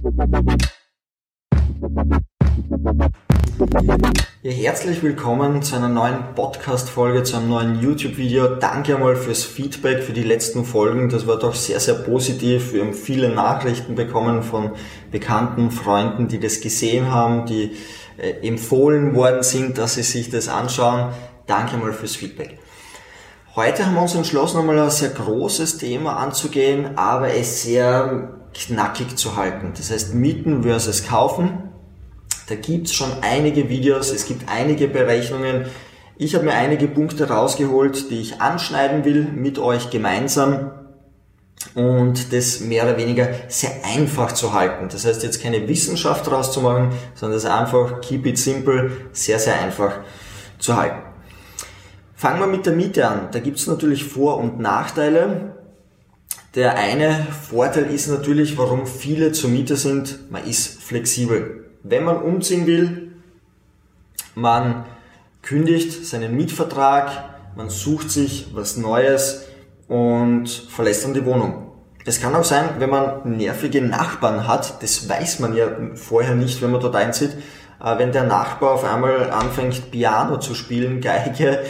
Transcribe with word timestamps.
Ja, 0.00 0.10
herzlich 4.52 5.02
willkommen 5.02 5.60
zu 5.62 5.74
einer 5.74 5.88
neuen 5.88 6.36
Podcast-Folge, 6.36 7.24
zu 7.24 7.36
einem 7.36 7.48
neuen 7.48 7.80
YouTube-Video. 7.80 8.56
Danke 8.56 8.94
einmal 8.94 9.16
fürs 9.16 9.42
Feedback 9.42 10.04
für 10.04 10.12
die 10.12 10.22
letzten 10.22 10.64
Folgen. 10.64 11.08
Das 11.08 11.26
war 11.26 11.36
doch 11.36 11.56
sehr, 11.56 11.80
sehr 11.80 11.94
positiv. 11.94 12.72
Wir 12.72 12.82
haben 12.82 12.94
viele 12.94 13.30
Nachrichten 13.30 13.96
bekommen 13.96 14.44
von 14.44 14.70
bekannten 15.10 15.72
Freunden, 15.72 16.28
die 16.28 16.38
das 16.38 16.60
gesehen 16.60 17.10
haben, 17.10 17.46
die 17.46 17.72
äh, 18.18 18.46
empfohlen 18.46 19.16
worden 19.16 19.42
sind, 19.42 19.78
dass 19.78 19.94
sie 19.94 20.04
sich 20.04 20.30
das 20.30 20.48
anschauen. 20.48 21.12
Danke 21.46 21.72
einmal 21.74 21.92
fürs 21.92 22.14
Feedback. 22.14 22.60
Heute 23.56 23.84
haben 23.84 23.94
wir 23.94 24.02
uns 24.02 24.14
entschlossen, 24.14 24.60
einmal 24.60 24.78
ein 24.78 24.90
sehr 24.90 25.10
großes 25.10 25.78
Thema 25.78 26.18
anzugehen, 26.18 26.96
aber 26.96 27.34
es 27.34 27.64
sehr 27.64 28.37
knackig 28.54 29.16
zu 29.16 29.36
halten. 29.36 29.72
Das 29.76 29.90
heißt, 29.90 30.14
Mieten 30.14 30.62
versus 30.62 31.06
Kaufen. 31.06 31.70
Da 32.48 32.54
gibt's 32.54 32.94
schon 32.94 33.10
einige 33.20 33.68
Videos, 33.68 34.10
es 34.10 34.26
gibt 34.26 34.48
einige 34.48 34.88
Berechnungen. 34.88 35.66
Ich 36.16 36.34
habe 36.34 36.46
mir 36.46 36.54
einige 36.54 36.88
Punkte 36.88 37.28
rausgeholt, 37.28 38.10
die 38.10 38.20
ich 38.20 38.40
anschneiden 38.40 39.04
will 39.04 39.24
mit 39.24 39.58
euch 39.58 39.90
gemeinsam 39.90 40.72
und 41.74 42.32
das 42.32 42.60
mehr 42.60 42.84
oder 42.84 42.96
weniger 42.96 43.28
sehr 43.48 43.70
einfach 43.84 44.32
zu 44.32 44.52
halten. 44.52 44.88
Das 44.90 45.04
heißt 45.04 45.22
jetzt 45.22 45.42
keine 45.42 45.68
Wissenschaft 45.68 46.26
draus 46.26 46.52
zu 46.52 46.60
machen, 46.60 46.90
sondern 47.14 47.40
das 47.40 47.44
einfach 47.44 48.00
keep 48.00 48.26
it 48.26 48.38
simple, 48.38 48.90
sehr, 49.12 49.38
sehr 49.38 49.60
einfach 49.60 50.00
zu 50.58 50.76
halten. 50.76 51.02
Fangen 52.14 52.40
wir 52.40 52.46
mit 52.48 52.66
der 52.66 52.72
Miete 52.72 53.06
an. 53.06 53.28
Da 53.30 53.38
gibt's 53.38 53.66
natürlich 53.66 54.04
Vor- 54.04 54.38
und 54.38 54.58
Nachteile. 54.58 55.57
Der 56.54 56.76
eine 56.76 57.26
Vorteil 57.50 57.90
ist 57.90 58.08
natürlich, 58.08 58.56
warum 58.56 58.86
viele 58.86 59.32
zur 59.32 59.50
Miete 59.50 59.76
sind, 59.76 60.30
man 60.30 60.44
ist 60.44 60.82
flexibel 60.82 61.58
wenn 61.82 62.04
man 62.04 62.16
umziehen 62.16 62.66
will, 62.66 63.12
man 64.34 64.84
kündigt 65.42 66.06
seinen 66.06 66.36
Mietvertrag, 66.36 67.10
man 67.56 67.70
sucht 67.70 68.10
sich 68.10 68.48
was 68.54 68.76
Neues 68.76 69.46
und 69.88 70.48
verlässt 70.48 71.04
dann 71.04 71.14
die 71.14 71.24
Wohnung. 71.24 71.72
Es 72.04 72.20
kann 72.20 72.34
auch 72.34 72.44
sein, 72.44 72.68
wenn 72.78 72.90
man 72.90 73.36
nervige 73.36 73.82
Nachbarn 73.82 74.46
hat, 74.46 74.82
das 74.82 75.08
weiß 75.08 75.40
man 75.40 75.54
ja 75.54 75.68
vorher 75.94 76.34
nicht, 76.34 76.62
wenn 76.62 76.70
man 76.70 76.80
dort 76.80 76.96
einzieht, 76.96 77.32
äh, 77.82 77.98
wenn 77.98 78.12
der 78.12 78.24
Nachbar 78.24 78.72
auf 78.72 78.84
einmal 78.84 79.30
anfängt, 79.30 79.90
Piano 79.90 80.38
zu 80.38 80.54
spielen, 80.54 81.00
Geige, 81.00 81.64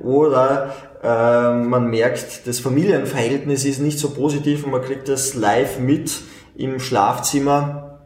oder 0.00 0.74
äh, 1.02 1.52
man 1.52 1.88
merkt, 1.88 2.46
das 2.46 2.60
Familienverhältnis 2.60 3.64
ist 3.64 3.80
nicht 3.80 3.98
so 3.98 4.10
positiv 4.10 4.64
und 4.64 4.70
man 4.72 4.82
kriegt 4.82 5.08
das 5.08 5.34
live 5.34 5.78
mit 5.78 6.12
im 6.56 6.80
Schlafzimmer, 6.80 8.00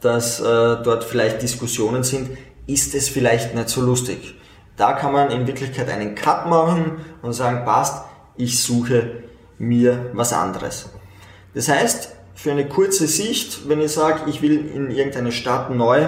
dass 0.00 0.40
äh, 0.40 0.42
dort 0.44 1.04
vielleicht 1.04 1.42
Diskussionen 1.42 2.02
sind, 2.02 2.30
ist 2.66 2.94
es 2.94 3.08
vielleicht 3.08 3.54
nicht 3.54 3.68
so 3.68 3.80
lustig. 3.80 4.34
Da 4.76 4.92
kann 4.92 5.12
man 5.12 5.30
in 5.30 5.46
Wirklichkeit 5.46 5.88
einen 5.88 6.14
Cut 6.14 6.46
machen 6.46 6.98
und 7.22 7.32
sagen, 7.32 7.64
passt, 7.64 8.04
ich 8.36 8.62
suche 8.62 9.22
mir 9.58 10.10
was 10.12 10.32
anderes. 10.32 10.90
Das 11.54 11.68
heißt, 11.68 12.12
für 12.34 12.50
eine 12.50 12.68
kurze 12.68 13.06
Sicht, 13.06 13.68
wenn 13.68 13.80
ich 13.80 13.92
sage, 13.92 14.28
ich 14.28 14.42
will 14.42 14.68
in 14.68 14.90
irgendeine 14.90 15.32
Stadt 15.32 15.74
neu, 15.74 16.06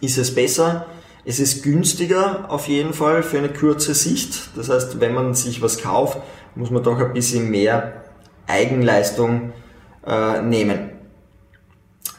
ist 0.00 0.18
es 0.18 0.34
besser. 0.34 0.86
Es 1.24 1.40
ist 1.40 1.62
günstiger 1.62 2.46
auf 2.48 2.68
jeden 2.68 2.94
Fall 2.94 3.22
für 3.22 3.38
eine 3.38 3.50
kurze 3.50 3.94
Sicht. 3.94 4.50
Das 4.56 4.68
heißt, 4.68 5.00
wenn 5.00 5.14
man 5.14 5.34
sich 5.34 5.60
was 5.60 5.82
kauft, 5.82 6.18
muss 6.54 6.70
man 6.70 6.82
doch 6.82 6.98
ein 6.98 7.12
bisschen 7.12 7.50
mehr 7.50 8.04
Eigenleistung 8.46 9.52
äh, 10.06 10.40
nehmen. 10.42 10.90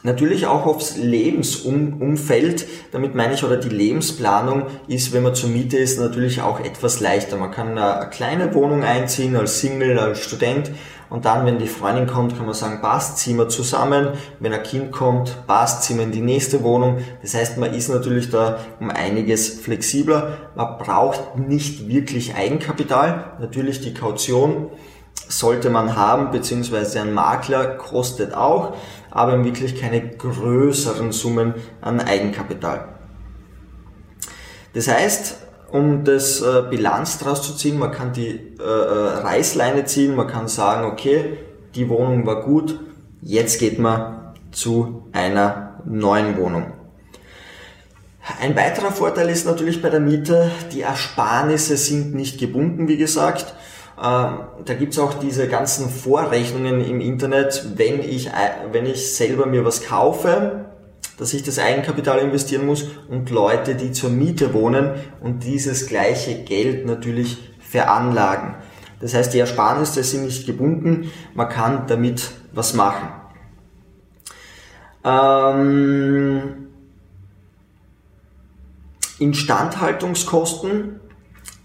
Natürlich 0.02 0.46
auch 0.46 0.64
aufs 0.64 0.96
Lebensumfeld, 0.96 2.66
damit 2.90 3.14
meine 3.14 3.34
ich, 3.34 3.44
oder 3.44 3.58
die 3.58 3.68
Lebensplanung 3.68 4.64
ist, 4.88 5.12
wenn 5.12 5.22
man 5.22 5.34
zur 5.34 5.50
Miete 5.50 5.76
ist, 5.76 5.98
natürlich 6.00 6.40
auch 6.40 6.60
etwas 6.60 7.00
leichter. 7.00 7.36
Man 7.36 7.50
kann 7.50 7.76
eine 7.76 8.08
kleine 8.08 8.54
Wohnung 8.54 8.82
einziehen 8.82 9.36
als 9.36 9.60
Single, 9.60 9.98
als 9.98 10.20
Student 10.20 10.70
und 11.10 11.24
dann, 11.24 11.44
wenn 11.44 11.58
die 11.58 11.66
Freundin 11.66 12.06
kommt, 12.06 12.36
kann 12.36 12.46
man 12.46 12.54
sagen, 12.54 12.80
passt, 12.80 13.18
ziehen 13.18 13.36
wir 13.36 13.48
zusammen. 13.48 14.10
Wenn 14.38 14.52
ein 14.52 14.62
Kind 14.62 14.92
kommt, 14.92 15.46
passt, 15.46 15.82
ziehen 15.82 15.98
wir 15.98 16.04
in 16.04 16.12
die 16.12 16.20
nächste 16.20 16.62
Wohnung. 16.62 16.98
Das 17.20 17.34
heißt, 17.34 17.58
man 17.58 17.74
ist 17.74 17.88
natürlich 17.88 18.30
da 18.30 18.60
um 18.78 18.90
einiges 18.90 19.60
flexibler. 19.60 20.38
Man 20.54 20.78
braucht 20.78 21.36
nicht 21.36 21.88
wirklich 21.88 22.36
Eigenkapital. 22.36 23.24
Natürlich 23.40 23.80
die 23.80 23.92
Kaution 23.92 24.70
sollte 25.28 25.68
man 25.68 25.96
haben, 25.96 26.30
beziehungsweise 26.30 27.00
ein 27.00 27.12
Makler 27.12 27.76
kostet 27.76 28.32
auch 28.32 28.74
aber 29.10 29.44
wirklich 29.44 29.80
keine 29.80 30.08
größeren 30.08 31.12
Summen 31.12 31.54
an 31.80 32.00
Eigenkapital. 32.00 32.88
Das 34.72 34.88
heißt, 34.88 35.39
um 35.72 36.04
das 36.04 36.40
äh, 36.40 36.62
Bilanz 36.68 37.18
daraus 37.18 37.42
zu 37.42 37.54
ziehen, 37.54 37.78
man 37.78 37.92
kann 37.92 38.12
die 38.12 38.28
äh, 38.28 38.62
äh, 38.62 39.18
Reißleine 39.20 39.84
ziehen, 39.84 40.16
man 40.16 40.26
kann 40.26 40.48
sagen, 40.48 40.90
okay, 40.90 41.38
die 41.74 41.88
Wohnung 41.88 42.26
war 42.26 42.42
gut, 42.42 42.80
jetzt 43.22 43.58
geht 43.60 43.78
man 43.78 44.34
zu 44.52 45.04
einer 45.12 45.80
neuen 45.84 46.36
Wohnung. 46.36 46.72
Ein 48.40 48.56
weiterer 48.56 48.92
Vorteil 48.92 49.28
ist 49.28 49.46
natürlich 49.46 49.80
bei 49.80 49.90
der 49.90 50.00
Miete, 50.00 50.50
die 50.72 50.82
Ersparnisse 50.82 51.76
sind 51.76 52.14
nicht 52.14 52.38
gebunden, 52.38 52.86
wie 52.86 52.96
gesagt. 52.96 53.54
Ähm, 53.98 54.40
da 54.64 54.74
gibt's 54.78 54.98
auch 54.98 55.14
diese 55.14 55.48
ganzen 55.48 55.88
Vorrechnungen 55.88 56.84
im 56.84 57.00
Internet, 57.00 57.64
wenn 57.76 58.00
ich, 58.00 58.30
wenn 58.72 58.86
ich 58.86 59.14
selber 59.14 59.46
mir 59.46 59.64
was 59.64 59.84
kaufe, 59.84 60.69
dass 61.20 61.34
ich 61.34 61.42
das 61.42 61.58
Eigenkapital 61.58 62.18
investieren 62.20 62.64
muss 62.64 62.86
und 63.10 63.28
Leute, 63.28 63.74
die 63.74 63.92
zur 63.92 64.08
Miete 64.08 64.54
wohnen 64.54 64.94
und 65.20 65.44
dieses 65.44 65.86
gleiche 65.86 66.42
Geld 66.44 66.86
natürlich 66.86 67.36
veranlagen. 67.60 68.54
Das 69.00 69.12
heißt, 69.12 69.34
die 69.34 69.38
Ersparnisse 69.38 70.02
sind 70.02 70.24
nicht 70.24 70.46
gebunden, 70.46 71.10
man 71.34 71.50
kann 71.50 71.86
damit 71.86 72.30
was 72.52 72.72
machen. 72.72 73.10
Ähm, 75.04 76.68
Instandhaltungskosten 79.18 81.00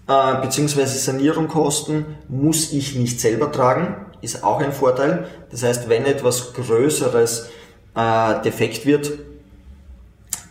äh, 0.06 0.40
beziehungsweise 0.40 0.98
Sanierungskosten 0.98 2.04
muss 2.28 2.72
ich 2.72 2.94
nicht 2.94 3.20
selber 3.20 3.50
tragen, 3.50 4.06
ist 4.20 4.44
auch 4.44 4.60
ein 4.60 4.72
Vorteil. 4.72 5.26
Das 5.50 5.62
heißt, 5.62 5.88
wenn 5.88 6.04
etwas 6.04 6.52
Größeres 6.52 7.48
äh, 7.94 8.42
defekt 8.42 8.84
wird, 8.84 9.12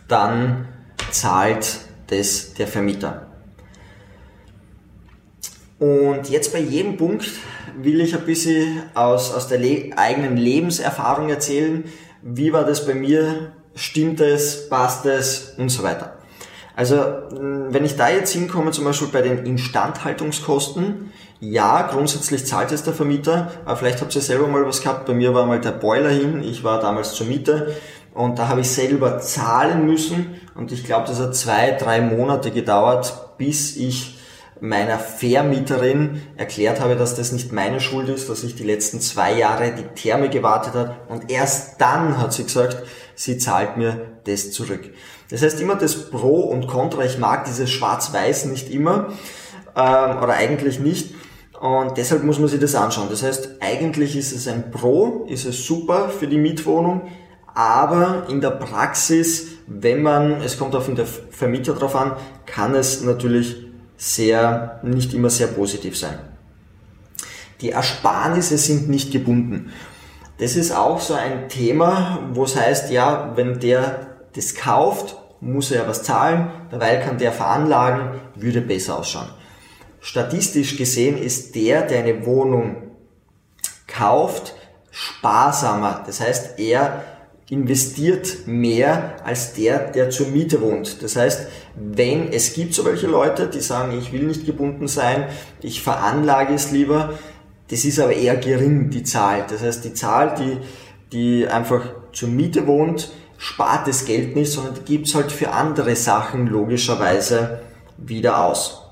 dann 0.08 0.68
zahlt 1.10 1.80
das 2.08 2.54
der 2.54 2.66
Vermieter. 2.66 3.26
Und 5.78 6.30
jetzt 6.30 6.52
bei 6.52 6.60
jedem 6.60 6.96
Punkt 6.96 7.26
will 7.76 8.00
ich 8.00 8.14
ein 8.14 8.24
bisschen 8.24 8.82
aus, 8.94 9.34
aus 9.34 9.48
der 9.48 9.58
le 9.58 9.90
eigenen 9.96 10.36
Lebenserfahrung 10.36 11.28
erzählen. 11.28 11.84
Wie 12.22 12.52
war 12.52 12.64
das 12.64 12.86
bei 12.86 12.94
mir? 12.94 13.52
Stimmt 13.74 14.20
es? 14.20 14.68
Passt 14.70 15.04
es? 15.04 15.54
Und 15.58 15.68
so 15.68 15.82
weiter. 15.82 16.16
Also 16.74 16.96
wenn 17.30 17.84
ich 17.84 17.96
da 17.96 18.10
jetzt 18.10 18.32
hinkomme, 18.32 18.70
zum 18.70 18.84
Beispiel 18.84 19.08
bei 19.08 19.22
den 19.22 19.44
Instandhaltungskosten, 19.44 21.12
ja, 21.40 21.82
grundsätzlich 21.90 22.46
zahlt 22.46 22.72
es 22.72 22.82
der 22.82 22.94
Vermieter, 22.94 23.50
aber 23.64 23.76
vielleicht 23.76 24.00
habt 24.00 24.14
ihr 24.14 24.22
selber 24.22 24.46
mal 24.46 24.66
was 24.66 24.80
gehabt. 24.80 25.06
Bei 25.06 25.14
mir 25.14 25.34
war 25.34 25.46
mal 25.46 25.60
der 25.60 25.72
Boiler 25.72 26.10
hin, 26.10 26.42
ich 26.42 26.64
war 26.64 26.80
damals 26.80 27.12
zur 27.12 27.26
Miete 27.26 27.74
und 28.16 28.38
da 28.38 28.48
habe 28.48 28.62
ich 28.62 28.70
selber 28.70 29.18
zahlen 29.20 29.84
müssen 29.84 30.40
und 30.54 30.72
ich 30.72 30.84
glaube, 30.84 31.06
das 31.06 31.20
hat 31.20 31.36
zwei, 31.36 31.72
drei 31.72 32.00
Monate 32.00 32.50
gedauert, 32.50 33.36
bis 33.36 33.76
ich 33.76 34.18
meiner 34.58 34.98
Vermieterin 34.98 36.22
erklärt 36.36 36.80
habe, 36.80 36.96
dass 36.96 37.14
das 37.14 37.32
nicht 37.32 37.52
meine 37.52 37.78
Schuld 37.78 38.08
ist, 38.08 38.30
dass 38.30 38.42
ich 38.42 38.54
die 38.54 38.64
letzten 38.64 39.02
zwei 39.02 39.34
Jahre 39.34 39.74
die 39.74 40.00
Therme 40.00 40.30
gewartet 40.30 40.72
hat 40.72 41.10
und 41.10 41.30
erst 41.30 41.78
dann 41.78 42.16
hat 42.16 42.32
sie 42.32 42.44
gesagt, 42.44 42.82
sie 43.14 43.36
zahlt 43.36 43.76
mir 43.76 44.18
das 44.24 44.50
zurück. 44.50 44.90
Das 45.28 45.42
heißt 45.42 45.60
immer 45.60 45.74
das 45.74 46.08
Pro 46.10 46.40
und 46.40 46.68
Contra. 46.68 47.04
Ich 47.04 47.18
mag 47.18 47.44
dieses 47.44 47.68
Schwarz-Weiß 47.68 48.46
nicht 48.46 48.70
immer 48.70 49.08
ähm, 49.76 50.22
oder 50.22 50.34
eigentlich 50.38 50.80
nicht. 50.80 51.14
Und 51.60 51.98
deshalb 51.98 52.22
muss 52.22 52.38
man 52.38 52.48
sich 52.48 52.60
das 52.60 52.74
anschauen. 52.74 53.08
Das 53.10 53.22
heißt, 53.22 53.56
eigentlich 53.60 54.16
ist 54.16 54.32
es 54.32 54.48
ein 54.48 54.70
Pro, 54.70 55.26
ist 55.28 55.44
es 55.44 55.66
super 55.66 56.08
für 56.08 56.28
die 56.28 56.38
Mietwohnung, 56.38 57.08
aber 57.56 58.26
in 58.28 58.42
der 58.42 58.50
Praxis, 58.50 59.46
wenn 59.66 60.02
man, 60.02 60.42
es 60.42 60.58
kommt 60.58 60.74
auf 60.74 60.84
den 60.84 61.06
Vermieter 61.06 61.72
drauf 61.72 61.96
an, 61.96 62.12
kann 62.44 62.74
es 62.74 63.02
natürlich 63.02 63.56
sehr, 63.96 64.78
nicht 64.82 65.14
immer 65.14 65.30
sehr 65.30 65.46
positiv 65.46 65.96
sein. 65.96 66.18
Die 67.62 67.70
Ersparnisse 67.70 68.58
sind 68.58 68.90
nicht 68.90 69.10
gebunden. 69.10 69.72
Das 70.36 70.54
ist 70.54 70.70
auch 70.70 71.00
so 71.00 71.14
ein 71.14 71.48
Thema, 71.48 72.18
wo 72.34 72.44
es 72.44 72.56
heißt, 72.56 72.90
ja, 72.90 73.32
wenn 73.36 73.58
der 73.58 74.18
das 74.34 74.54
kauft, 74.54 75.16
muss 75.40 75.70
er 75.70 75.84
ja 75.84 75.88
was 75.88 76.02
zahlen, 76.02 76.50
derweil 76.70 77.00
kann 77.00 77.16
der 77.16 77.32
veranlagen, 77.32 78.20
würde 78.34 78.60
besser 78.60 78.98
ausschauen. 78.98 79.30
Statistisch 80.00 80.76
gesehen 80.76 81.16
ist 81.16 81.54
der, 81.54 81.86
der 81.86 82.00
eine 82.00 82.26
Wohnung 82.26 82.82
kauft, 83.86 84.54
sparsamer. 84.90 86.02
Das 86.04 86.20
heißt, 86.20 86.58
er 86.58 87.15
investiert 87.48 88.46
mehr 88.46 89.16
als 89.24 89.52
der, 89.54 89.90
der 89.90 90.10
zur 90.10 90.28
Miete 90.28 90.60
wohnt. 90.60 91.02
Das 91.02 91.14
heißt, 91.14 91.46
wenn 91.76 92.32
es 92.32 92.54
gibt 92.54 92.74
so 92.74 92.84
welche 92.84 93.06
Leute, 93.06 93.46
die 93.46 93.60
sagen, 93.60 93.96
ich 93.96 94.12
will 94.12 94.24
nicht 94.24 94.46
gebunden 94.46 94.88
sein, 94.88 95.26
ich 95.62 95.82
veranlage 95.82 96.54
es 96.54 96.72
lieber, 96.72 97.18
das 97.68 97.84
ist 97.84 98.00
aber 98.00 98.14
eher 98.14 98.36
gering, 98.36 98.90
die 98.90 99.04
Zahl. 99.04 99.44
Das 99.48 99.62
heißt, 99.62 99.84
die 99.84 99.94
Zahl, 99.94 100.34
die, 100.38 100.58
die 101.12 101.46
einfach 101.46 101.82
zur 102.12 102.28
Miete 102.28 102.66
wohnt, 102.66 103.12
spart 103.38 103.86
das 103.86 104.04
Geld 104.04 104.34
nicht, 104.34 104.50
sondern 104.50 104.74
die 104.74 104.96
gibt 104.96 105.06
es 105.06 105.14
halt 105.14 105.30
für 105.30 105.52
andere 105.52 105.94
Sachen 105.94 106.46
logischerweise 106.46 107.60
wieder 107.96 108.44
aus. 108.44 108.82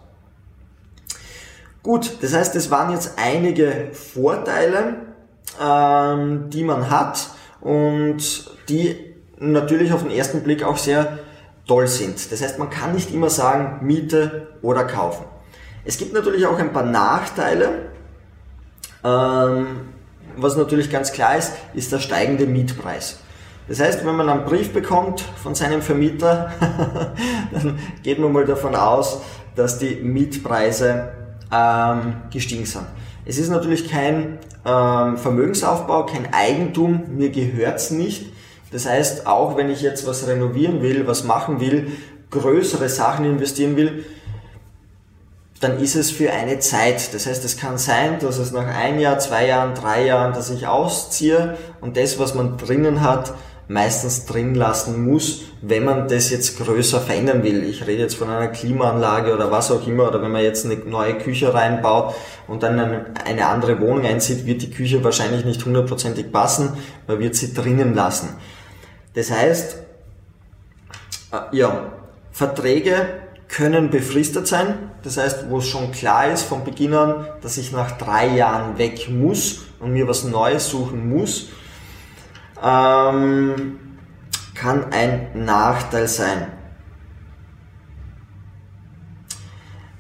Gut, 1.82 2.18
das 2.22 2.34
heißt, 2.34 2.54
es 2.56 2.70
waren 2.70 2.92
jetzt 2.92 3.14
einige 3.16 3.88
Vorteile, 3.92 4.96
ähm, 5.60 6.50
die 6.50 6.64
man 6.64 6.88
hat 6.88 7.33
und 7.64 8.44
die 8.68 8.96
natürlich 9.38 9.92
auf 9.92 10.02
den 10.02 10.12
ersten 10.12 10.42
Blick 10.42 10.62
auch 10.62 10.76
sehr 10.76 11.18
toll 11.66 11.88
sind. 11.88 12.30
Das 12.30 12.42
heißt, 12.42 12.58
man 12.58 12.70
kann 12.70 12.92
nicht 12.92 13.12
immer 13.12 13.30
sagen, 13.30 13.84
Miete 13.84 14.48
oder 14.62 14.84
kaufen. 14.84 15.24
Es 15.84 15.98
gibt 15.98 16.12
natürlich 16.12 16.46
auch 16.46 16.58
ein 16.58 16.72
paar 16.72 16.84
Nachteile. 16.84 17.90
Ähm, 19.02 19.66
was 20.36 20.56
natürlich 20.56 20.90
ganz 20.90 21.12
klar 21.12 21.36
ist, 21.36 21.52
ist 21.74 21.90
der 21.90 21.98
steigende 21.98 22.46
Mietpreis. 22.46 23.18
Das 23.66 23.80
heißt, 23.80 24.04
wenn 24.04 24.16
man 24.16 24.28
einen 24.28 24.44
Brief 24.44 24.72
bekommt 24.72 25.22
von 25.42 25.54
seinem 25.54 25.80
Vermieter, 25.80 26.52
dann 27.52 27.78
geht 28.02 28.18
man 28.18 28.30
mal 28.32 28.44
davon 28.44 28.74
aus, 28.74 29.22
dass 29.56 29.78
die 29.78 29.96
Mietpreise 29.96 31.12
ähm, 31.50 32.16
gestiegen 32.30 32.66
sind. 32.66 32.86
Es 33.26 33.38
ist 33.38 33.48
natürlich 33.48 33.90
kein 33.90 34.38
ähm, 34.66 35.16
Vermögensaufbau, 35.16 36.06
kein 36.06 36.32
Eigentum, 36.32 37.04
mir 37.16 37.30
gehört's 37.30 37.90
nicht. 37.90 38.32
Das 38.70 38.86
heißt, 38.86 39.26
auch 39.26 39.56
wenn 39.56 39.70
ich 39.70 39.82
jetzt 39.82 40.06
was 40.06 40.26
renovieren 40.26 40.82
will, 40.82 41.06
was 41.06 41.24
machen 41.24 41.60
will, 41.60 41.92
größere 42.30 42.88
Sachen 42.88 43.24
investieren 43.24 43.76
will, 43.76 44.04
dann 45.60 45.78
ist 45.78 45.94
es 45.94 46.10
für 46.10 46.30
eine 46.32 46.58
Zeit. 46.58 47.14
Das 47.14 47.26
heißt, 47.26 47.44
es 47.44 47.56
kann 47.56 47.78
sein, 47.78 48.18
dass 48.18 48.38
es 48.38 48.52
nach 48.52 48.66
ein 48.66 48.98
Jahr, 48.98 49.18
zwei 49.18 49.46
Jahren, 49.46 49.74
drei 49.74 50.04
Jahren, 50.04 50.34
dass 50.34 50.50
ich 50.50 50.66
ausziehe 50.66 51.56
und 51.80 51.96
das, 51.96 52.18
was 52.18 52.34
man 52.34 52.58
drinnen 52.58 53.00
hat, 53.00 53.32
meistens 53.68 54.26
drin 54.26 54.54
lassen 54.54 55.04
muss, 55.04 55.42
wenn 55.62 55.84
man 55.84 56.08
das 56.08 56.30
jetzt 56.30 56.58
größer 56.58 57.00
verändern 57.00 57.42
will. 57.42 57.64
Ich 57.64 57.86
rede 57.86 58.02
jetzt 58.02 58.16
von 58.16 58.28
einer 58.28 58.48
Klimaanlage 58.48 59.32
oder 59.32 59.50
was 59.50 59.70
auch 59.70 59.86
immer, 59.86 60.08
oder 60.08 60.20
wenn 60.20 60.30
man 60.30 60.42
jetzt 60.42 60.66
eine 60.66 60.76
neue 60.76 61.16
Küche 61.18 61.54
reinbaut 61.54 62.14
und 62.46 62.62
dann 62.62 62.78
eine 62.78 63.46
andere 63.46 63.80
Wohnung 63.80 64.04
einzieht, 64.04 64.46
wird 64.46 64.62
die 64.62 64.70
Küche 64.70 65.02
wahrscheinlich 65.02 65.44
nicht 65.44 65.64
hundertprozentig 65.64 66.30
passen, 66.30 66.74
man 67.06 67.18
wird 67.18 67.34
sie 67.34 67.54
drinnen 67.54 67.94
lassen. 67.94 68.28
Das 69.14 69.30
heißt, 69.30 69.78
äh, 71.32 71.56
ja, 71.56 71.92
Verträge 72.32 72.94
können 73.48 73.90
befristet 73.90 74.48
sein, 74.48 74.90
das 75.02 75.16
heißt, 75.16 75.48
wo 75.48 75.58
es 75.58 75.68
schon 75.68 75.92
klar 75.92 76.32
ist 76.32 76.42
von 76.42 76.64
Beginn 76.64 76.94
an, 76.94 77.26
dass 77.40 77.56
ich 77.56 77.72
nach 77.72 77.92
drei 77.92 78.26
Jahren 78.26 78.78
weg 78.78 79.08
muss 79.08 79.62
und 79.80 79.92
mir 79.92 80.08
was 80.08 80.24
Neues 80.24 80.68
suchen 80.68 81.08
muss, 81.08 81.50
ähm, 82.64 83.78
kann 84.54 84.92
ein 84.92 85.44
Nachteil 85.44 86.08
sein. 86.08 86.50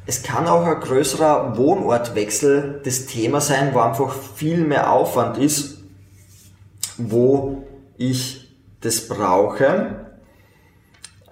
Es 0.06 0.22
kann 0.22 0.46
auch 0.46 0.66
ein 0.66 0.80
größerer 0.80 1.56
Wohnortwechsel 1.56 2.80
das 2.84 3.06
Thema 3.06 3.40
sein, 3.40 3.74
wo 3.74 3.80
einfach 3.80 4.14
viel 4.14 4.64
mehr 4.64 4.92
Aufwand 4.92 5.38
ist, 5.38 5.82
wo 6.98 7.66
ich 7.96 8.54
das 8.80 9.08
brauche. 9.08 10.06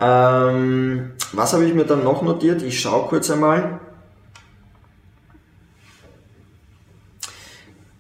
Ähm, 0.01 1.13
was 1.33 1.53
habe 1.53 1.65
ich 1.65 1.75
mir 1.75 1.85
dann 1.85 2.03
noch 2.03 2.23
notiert? 2.23 2.63
Ich 2.63 2.81
schaue 2.81 3.09
kurz 3.09 3.31
einmal. 3.31 3.81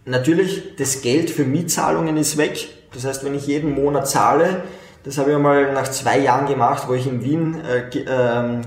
Natürlich, 0.05 0.75
das 0.77 1.03
Geld 1.03 1.31
für 1.31 1.45
Mietzahlungen 1.45 2.17
ist 2.17 2.37
weg. 2.37 2.82
Das 2.95 3.05
heißt, 3.05 3.25
wenn 3.25 3.35
ich 3.35 3.47
jeden 3.47 3.75
Monat 3.75 4.09
zahle, 4.09 4.63
das 5.05 5.19
habe 5.19 5.31
ich 5.31 5.37
einmal 5.37 5.73
nach 5.73 5.89
zwei 5.91 6.19
Jahren 6.19 6.47
gemacht, 6.47 6.85
wo 6.87 6.95
ich 6.95 7.07
in 7.07 7.25
Wien, 7.25 7.61
äh, 7.65 7.89
äh, 7.99 8.63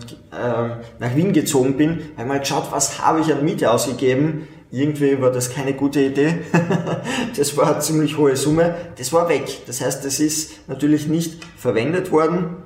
nach 0.99 1.15
Wien 1.15 1.31
gezogen 1.31 1.77
bin, 1.77 2.11
habe 2.17 2.21
ich 2.21 2.25
mal 2.27 2.39
geschaut, 2.39 2.67
was 2.71 3.01
habe 3.01 3.21
ich 3.21 3.31
an 3.31 3.45
Miete 3.45 3.71
ausgegeben. 3.71 4.47
Irgendwie 4.69 5.21
war 5.21 5.31
das 5.31 5.53
keine 5.53 5.73
gute 5.73 6.01
Idee. 6.01 6.39
das 7.37 7.55
war 7.55 7.71
eine 7.71 7.79
ziemlich 7.79 8.17
hohe 8.17 8.35
Summe. 8.35 8.75
Das 8.97 9.13
war 9.13 9.29
weg. 9.29 9.65
Das 9.67 9.79
heißt, 9.79 10.03
das 10.03 10.19
ist 10.19 10.67
natürlich 10.67 11.07
nicht 11.07 11.45
verwendet 11.55 12.11
worden. 12.11 12.57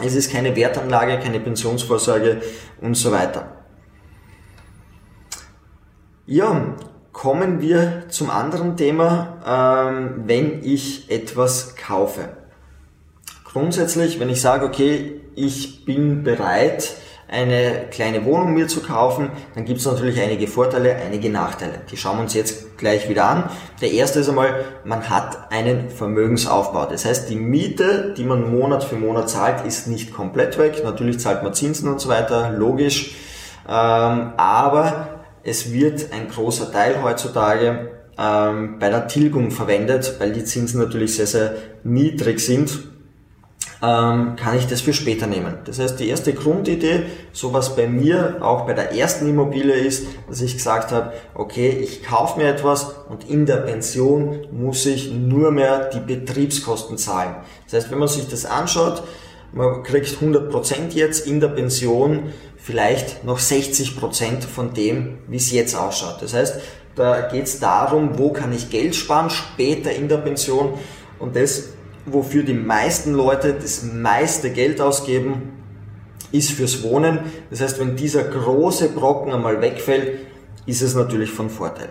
Es 0.00 0.14
ist 0.14 0.30
keine 0.30 0.54
Wertanlage, 0.54 1.18
keine 1.18 1.40
Pensionsvorsorge 1.40 2.40
und 2.80 2.94
so 2.94 3.10
weiter. 3.10 3.56
Ja, 6.26 6.76
kommen 7.12 7.60
wir 7.60 8.04
zum 8.08 8.30
anderen 8.30 8.76
Thema, 8.76 9.38
ähm, 9.46 10.22
wenn 10.26 10.64
ich 10.64 11.10
etwas 11.10 11.76
kaufe. 11.76 12.28
Grundsätzlich, 13.44 14.18
wenn 14.18 14.30
ich 14.30 14.40
sage, 14.40 14.64
okay, 14.64 15.20
ich 15.34 15.84
bin 15.84 16.22
bereit, 16.22 16.94
eine 17.28 17.86
kleine 17.90 18.26
Wohnung 18.26 18.52
mir 18.52 18.68
zu 18.68 18.82
kaufen, 18.82 19.30
dann 19.54 19.64
gibt 19.64 19.80
es 19.80 19.86
natürlich 19.86 20.20
einige 20.20 20.46
Vorteile, 20.46 20.96
einige 20.96 21.30
Nachteile. 21.30 21.80
Die 21.90 21.96
schauen 21.96 22.18
wir 22.18 22.22
uns 22.22 22.34
jetzt 22.34 22.76
gleich 22.76 23.08
wieder 23.08 23.24
an. 23.24 23.50
Der 23.80 23.90
erste 23.90 24.20
ist 24.20 24.28
einmal, 24.28 24.64
man 24.84 25.08
hat 25.08 25.50
einen 25.50 25.88
Vermögensaufbau. 25.88 26.84
Das 26.86 27.06
heißt, 27.06 27.30
die 27.30 27.36
Miete, 27.36 28.12
die 28.16 28.24
man 28.24 28.54
Monat 28.54 28.84
für 28.84 28.96
Monat 28.96 29.30
zahlt, 29.30 29.66
ist 29.66 29.86
nicht 29.86 30.12
komplett 30.12 30.58
weg. 30.58 30.82
Natürlich 30.84 31.20
zahlt 31.20 31.42
man 31.42 31.54
Zinsen 31.54 31.88
und 31.88 32.00
so 32.00 32.10
weiter, 32.10 32.50
logisch. 32.50 33.14
Ähm, 33.66 34.32
aber 34.36 35.11
es 35.44 35.72
wird 35.72 36.12
ein 36.12 36.28
großer 36.28 36.70
Teil 36.72 37.02
heutzutage 37.02 37.90
ähm, 38.18 38.78
bei 38.78 38.90
der 38.90 39.08
Tilgung 39.08 39.50
verwendet, 39.50 40.16
weil 40.18 40.32
die 40.32 40.44
Zinsen 40.44 40.80
natürlich 40.80 41.16
sehr, 41.16 41.26
sehr 41.26 41.54
niedrig 41.82 42.40
sind, 42.40 42.88
ähm, 43.82 44.36
kann 44.36 44.56
ich 44.56 44.68
das 44.68 44.80
für 44.80 44.92
später 44.92 45.26
nehmen. 45.26 45.58
Das 45.64 45.80
heißt, 45.80 45.98
die 45.98 46.08
erste 46.08 46.32
Grundidee, 46.34 47.04
so 47.32 47.52
was 47.52 47.74
bei 47.74 47.88
mir 47.88 48.36
auch 48.40 48.64
bei 48.64 48.74
der 48.74 48.94
ersten 48.94 49.28
Immobilie 49.28 49.74
ist, 49.74 50.06
dass 50.28 50.40
ich 50.40 50.54
gesagt 50.54 50.92
habe, 50.92 51.12
okay, 51.34 51.70
ich 51.70 52.04
kaufe 52.04 52.38
mir 52.38 52.48
etwas 52.48 52.94
und 53.08 53.28
in 53.28 53.44
der 53.44 53.56
Pension 53.56 54.46
muss 54.52 54.86
ich 54.86 55.10
nur 55.12 55.50
mehr 55.50 55.90
die 55.90 56.00
Betriebskosten 56.00 56.96
zahlen. 56.96 57.34
Das 57.64 57.74
heißt, 57.74 57.90
wenn 57.90 57.98
man 57.98 58.08
sich 58.08 58.28
das 58.28 58.46
anschaut, 58.46 59.02
man 59.52 59.82
kriegt 59.82 60.06
100% 60.06 60.94
jetzt 60.94 61.26
in 61.26 61.40
der 61.40 61.48
Pension 61.48 62.32
vielleicht 62.62 63.24
noch 63.24 63.38
60% 63.38 64.42
von 64.42 64.72
dem, 64.72 65.18
wie 65.28 65.36
es 65.36 65.50
jetzt 65.50 65.74
ausschaut. 65.74 66.22
Das 66.22 66.34
heißt, 66.34 66.60
da 66.94 67.22
geht 67.22 67.44
es 67.44 67.58
darum, 67.58 68.18
wo 68.18 68.32
kann 68.32 68.52
ich 68.52 68.70
Geld 68.70 68.94
sparen 68.94 69.30
später 69.30 69.92
in 69.92 70.08
der 70.08 70.18
Pension 70.18 70.74
und 71.18 71.34
das, 71.34 71.70
wofür 72.06 72.42
die 72.42 72.54
meisten 72.54 73.14
Leute 73.14 73.54
das 73.54 73.82
meiste 73.82 74.50
Geld 74.50 74.80
ausgeben, 74.80 75.52
ist 76.30 76.52
fürs 76.52 76.82
Wohnen. 76.82 77.20
Das 77.50 77.60
heißt, 77.60 77.80
wenn 77.80 77.96
dieser 77.96 78.24
große 78.24 78.90
Brocken 78.90 79.32
einmal 79.32 79.60
wegfällt, 79.60 80.20
ist 80.66 80.82
es 80.82 80.94
natürlich 80.94 81.30
von 81.30 81.50
Vorteil. 81.50 81.88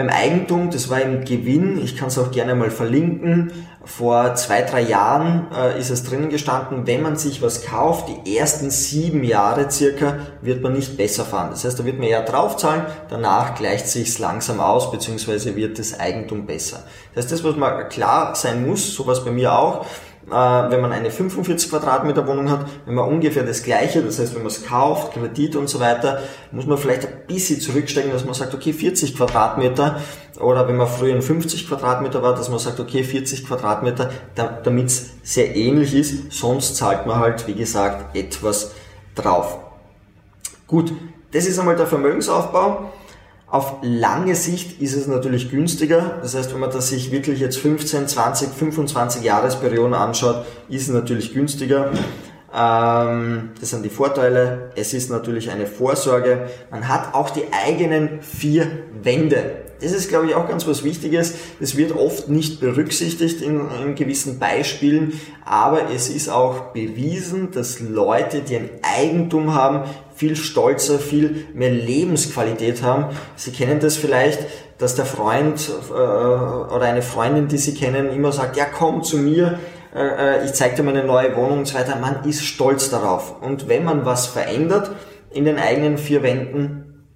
Beim 0.00 0.08
Eigentum, 0.08 0.70
das 0.70 0.88
war 0.88 1.02
im 1.02 1.26
Gewinn, 1.26 1.78
ich 1.84 1.94
kann 1.94 2.08
es 2.08 2.16
auch 2.16 2.30
gerne 2.30 2.54
mal 2.54 2.70
verlinken, 2.70 3.52
vor 3.84 4.34
zwei, 4.34 4.62
drei 4.62 4.80
Jahren 4.80 5.48
äh, 5.54 5.78
ist 5.78 5.90
es 5.90 6.04
drin 6.04 6.30
gestanden, 6.30 6.86
wenn 6.86 7.02
man 7.02 7.16
sich 7.16 7.42
was 7.42 7.66
kauft, 7.66 8.08
die 8.08 8.38
ersten 8.38 8.70
sieben 8.70 9.22
Jahre 9.24 9.70
circa, 9.70 10.16
wird 10.40 10.62
man 10.62 10.72
nicht 10.72 10.96
besser 10.96 11.26
fahren. 11.26 11.50
Das 11.50 11.66
heißt, 11.66 11.78
da 11.78 11.84
wird 11.84 11.98
man 11.98 12.08
eher 12.08 12.22
draufzahlen, 12.22 12.86
danach 13.10 13.54
gleicht 13.56 13.88
sich 13.88 14.18
langsam 14.18 14.58
aus, 14.58 14.90
beziehungsweise 14.90 15.54
wird 15.54 15.78
das 15.78 16.00
Eigentum 16.00 16.46
besser. 16.46 16.84
Das 17.14 17.24
heißt, 17.24 17.32
das, 17.32 17.44
was 17.44 17.56
mal 17.56 17.86
klar 17.90 18.34
sein 18.34 18.66
muss, 18.66 18.94
sowas 18.94 19.22
bei 19.22 19.32
mir 19.32 19.52
auch, 19.52 19.84
äh, 20.26 20.32
wenn 20.32 20.80
man 20.80 20.92
eine 20.92 21.10
45 21.10 21.70
Quadratmeter 21.70 22.26
Wohnung 22.26 22.50
hat, 22.50 22.66
wenn 22.86 22.94
man 22.94 23.08
ungefähr 23.08 23.42
das 23.42 23.62
gleiche, 23.62 24.02
das 24.02 24.18
heißt, 24.18 24.34
wenn 24.34 24.42
man 24.42 24.50
es 24.50 24.64
kauft, 24.64 25.14
Kredit 25.14 25.56
und 25.56 25.68
so 25.68 25.80
weiter, 25.80 26.20
muss 26.52 26.66
man 26.66 26.78
vielleicht 26.78 27.06
ein 27.06 27.26
bisschen 27.26 27.60
zurückstecken, 27.60 28.12
dass 28.12 28.24
man 28.24 28.34
sagt, 28.34 28.54
okay, 28.54 28.72
40 28.72 29.16
Quadratmeter 29.16 30.00
oder 30.40 30.68
wenn 30.68 30.76
man 30.76 30.86
früher 30.86 31.14
in 31.14 31.22
50 31.22 31.68
Quadratmeter 31.68 32.22
war, 32.22 32.34
dass 32.34 32.48
man 32.48 32.58
sagt, 32.58 32.80
okay, 32.80 33.02
40 33.02 33.46
Quadratmeter, 33.46 34.10
damit 34.34 34.86
es 34.86 35.10
sehr 35.22 35.54
ähnlich 35.56 35.94
ist, 35.94 36.32
sonst 36.32 36.76
zahlt 36.76 37.06
man 37.06 37.18
halt, 37.18 37.46
wie 37.46 37.54
gesagt, 37.54 38.16
etwas 38.16 38.72
drauf. 39.14 39.58
Gut, 40.66 40.92
das 41.32 41.46
ist 41.46 41.58
einmal 41.58 41.76
der 41.76 41.86
Vermögensaufbau. 41.86 42.92
Auf 43.50 43.78
lange 43.82 44.36
Sicht 44.36 44.80
ist 44.80 44.94
es 44.94 45.08
natürlich 45.08 45.50
günstiger. 45.50 46.18
Das 46.22 46.36
heißt, 46.36 46.52
wenn 46.52 46.60
man 46.60 46.70
das 46.70 46.88
sich 46.88 47.10
wirklich 47.10 47.40
jetzt 47.40 47.58
15, 47.58 48.06
20, 48.06 48.50
25 48.50 49.24
Jahresperioden 49.24 49.92
anschaut, 49.92 50.46
ist 50.68 50.82
es 50.82 50.94
natürlich 50.94 51.34
günstiger. 51.34 51.90
Ähm, 52.54 53.50
das 53.58 53.70
sind 53.70 53.84
die 53.84 53.90
Vorteile. 53.90 54.70
Es 54.76 54.94
ist 54.94 55.10
natürlich 55.10 55.50
eine 55.50 55.66
Vorsorge. 55.66 56.48
Man 56.70 56.86
hat 56.86 57.12
auch 57.12 57.30
die 57.30 57.42
eigenen 57.66 58.22
vier 58.22 58.68
Wände. 59.02 59.64
das 59.80 59.92
ist, 59.92 60.08
glaube 60.08 60.26
ich, 60.26 60.34
auch 60.36 60.48
ganz 60.48 60.68
was 60.68 60.84
Wichtiges. 60.84 61.34
Das 61.58 61.76
wird 61.76 61.90
oft 61.92 62.28
nicht 62.28 62.60
berücksichtigt 62.60 63.42
in, 63.42 63.62
in 63.82 63.94
gewissen 63.96 64.38
Beispielen, 64.38 65.18
aber 65.44 65.90
es 65.90 66.08
ist 66.08 66.28
auch 66.28 66.72
bewiesen, 66.72 67.50
dass 67.50 67.80
Leute, 67.80 68.42
die 68.42 68.56
ein 68.56 68.70
Eigentum 68.82 69.54
haben, 69.54 69.88
viel 70.20 70.36
stolzer, 70.36 70.98
viel 70.98 71.46
mehr 71.54 71.70
Lebensqualität 71.70 72.82
haben. 72.82 73.06
Sie 73.36 73.52
kennen 73.52 73.80
das 73.80 73.96
vielleicht, 73.96 74.40
dass 74.76 74.94
der 74.94 75.06
Freund 75.06 75.70
äh, 75.88 75.94
oder 75.94 76.82
eine 76.82 77.00
Freundin, 77.00 77.48
die 77.48 77.56
Sie 77.56 77.72
kennen, 77.72 78.10
immer 78.10 78.30
sagt, 78.30 78.58
ja 78.58 78.66
komm 78.66 79.02
zu 79.02 79.16
mir, 79.16 79.58
äh, 79.94 80.42
äh 80.42 80.44
ich 80.44 80.52
zeige 80.52 80.76
dir 80.76 80.82
meine 80.82 81.04
neue 81.04 81.34
Wohnung 81.36 81.60
und 81.60 81.68
so 81.68 81.74
weiter. 81.74 81.96
Man 81.96 82.22
ist 82.28 82.44
stolz 82.44 82.90
darauf. 82.90 83.40
Und 83.40 83.66
wenn 83.66 83.82
man 83.82 84.04
was 84.04 84.26
verändert 84.26 84.90
in 85.30 85.46
den 85.46 85.58
eigenen 85.58 85.96
vier 85.96 86.22
Wänden, 86.22 87.06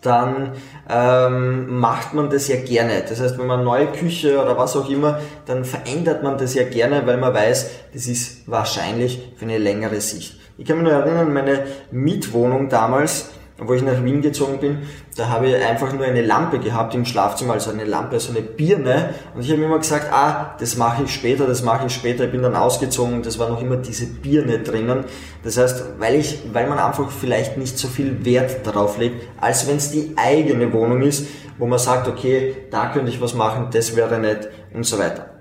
dann 0.00 0.52
ähm, 0.88 1.78
macht 1.78 2.14
man 2.14 2.30
das 2.30 2.48
ja 2.48 2.56
gerne. 2.56 3.04
Das 3.06 3.20
heißt, 3.20 3.38
wenn 3.38 3.46
man 3.46 3.64
neue 3.64 3.88
Küche 3.88 4.40
oder 4.40 4.56
was 4.56 4.76
auch 4.76 4.88
immer, 4.88 5.20
dann 5.44 5.66
verändert 5.66 6.22
man 6.22 6.38
das 6.38 6.54
ja 6.54 6.64
gerne, 6.64 7.06
weil 7.06 7.18
man 7.18 7.34
weiß, 7.34 7.68
das 7.92 8.06
ist 8.06 8.48
wahrscheinlich 8.48 9.34
für 9.36 9.44
eine 9.44 9.58
längere 9.58 10.00
Sicht. 10.00 10.36
Ich 10.58 10.64
kann 10.66 10.78
mich 10.78 10.84
nur 10.84 10.94
erinnern, 10.94 11.34
meine 11.34 11.64
Mietwohnung 11.90 12.70
damals, 12.70 13.30
wo 13.58 13.74
ich 13.74 13.82
nach 13.82 14.02
Wien 14.04 14.22
gezogen 14.22 14.58
bin, 14.58 14.78
da 15.16 15.28
habe 15.28 15.48
ich 15.48 15.54
einfach 15.56 15.92
nur 15.92 16.04
eine 16.04 16.22
Lampe 16.22 16.58
gehabt 16.58 16.94
im 16.94 17.04
Schlafzimmer, 17.04 17.54
also 17.54 17.70
eine 17.70 17.84
Lampe, 17.84 18.20
so 18.20 18.30
eine 18.30 18.42
Birne. 18.42 19.14
Und 19.34 19.42
ich 19.42 19.50
habe 19.50 19.62
immer 19.62 19.78
gesagt, 19.78 20.12
ah, 20.12 20.54
das 20.58 20.76
mache 20.76 21.04
ich 21.04 21.14
später, 21.14 21.46
das 21.46 21.62
mache 21.62 21.86
ich 21.86 21.94
später. 21.94 22.24
Ich 22.24 22.32
bin 22.32 22.42
dann 22.42 22.54
ausgezogen 22.54 23.14
und 23.14 23.26
das 23.26 23.38
war 23.38 23.48
noch 23.48 23.60
immer 23.60 23.76
diese 23.76 24.06
Birne 24.06 24.60
drinnen. 24.60 25.04
Das 25.42 25.58
heißt, 25.58 25.84
weil 25.98 26.16
ich, 26.16 26.42
weil 26.52 26.68
man 26.68 26.78
einfach 26.78 27.10
vielleicht 27.10 27.56
nicht 27.56 27.78
so 27.78 27.88
viel 27.88 28.24
Wert 28.24 28.66
darauf 28.66 28.98
legt, 28.98 29.26
als 29.40 29.66
wenn 29.68 29.76
es 29.76 29.90
die 29.90 30.12
eigene 30.16 30.72
Wohnung 30.72 31.02
ist, 31.02 31.26
wo 31.58 31.66
man 31.66 31.78
sagt, 31.78 32.08
okay, 32.08 32.56
da 32.70 32.88
könnte 32.88 33.10
ich 33.10 33.20
was 33.20 33.34
machen, 33.34 33.68
das 33.72 33.96
wäre 33.96 34.18
nett 34.18 34.50
und 34.74 34.84
so 34.84 34.98
weiter. 34.98 35.35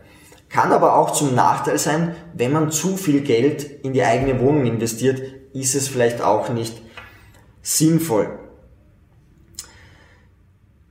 Kann 0.56 0.72
aber 0.72 0.96
auch 0.96 1.12
zum 1.12 1.36
Nachteil 1.36 1.78
sein, 1.78 2.16
wenn 2.34 2.54
man 2.54 2.72
zu 2.72 2.96
viel 2.96 3.20
Geld 3.20 3.66
in 3.84 3.92
die 3.92 4.04
eigene 4.04 4.40
Wohnung 4.40 4.66
investiert, 4.66 5.22
ist 5.52 5.76
es 5.76 5.90
vielleicht 5.90 6.22
auch 6.22 6.48
nicht 6.48 6.82
sinnvoll. 7.62 8.40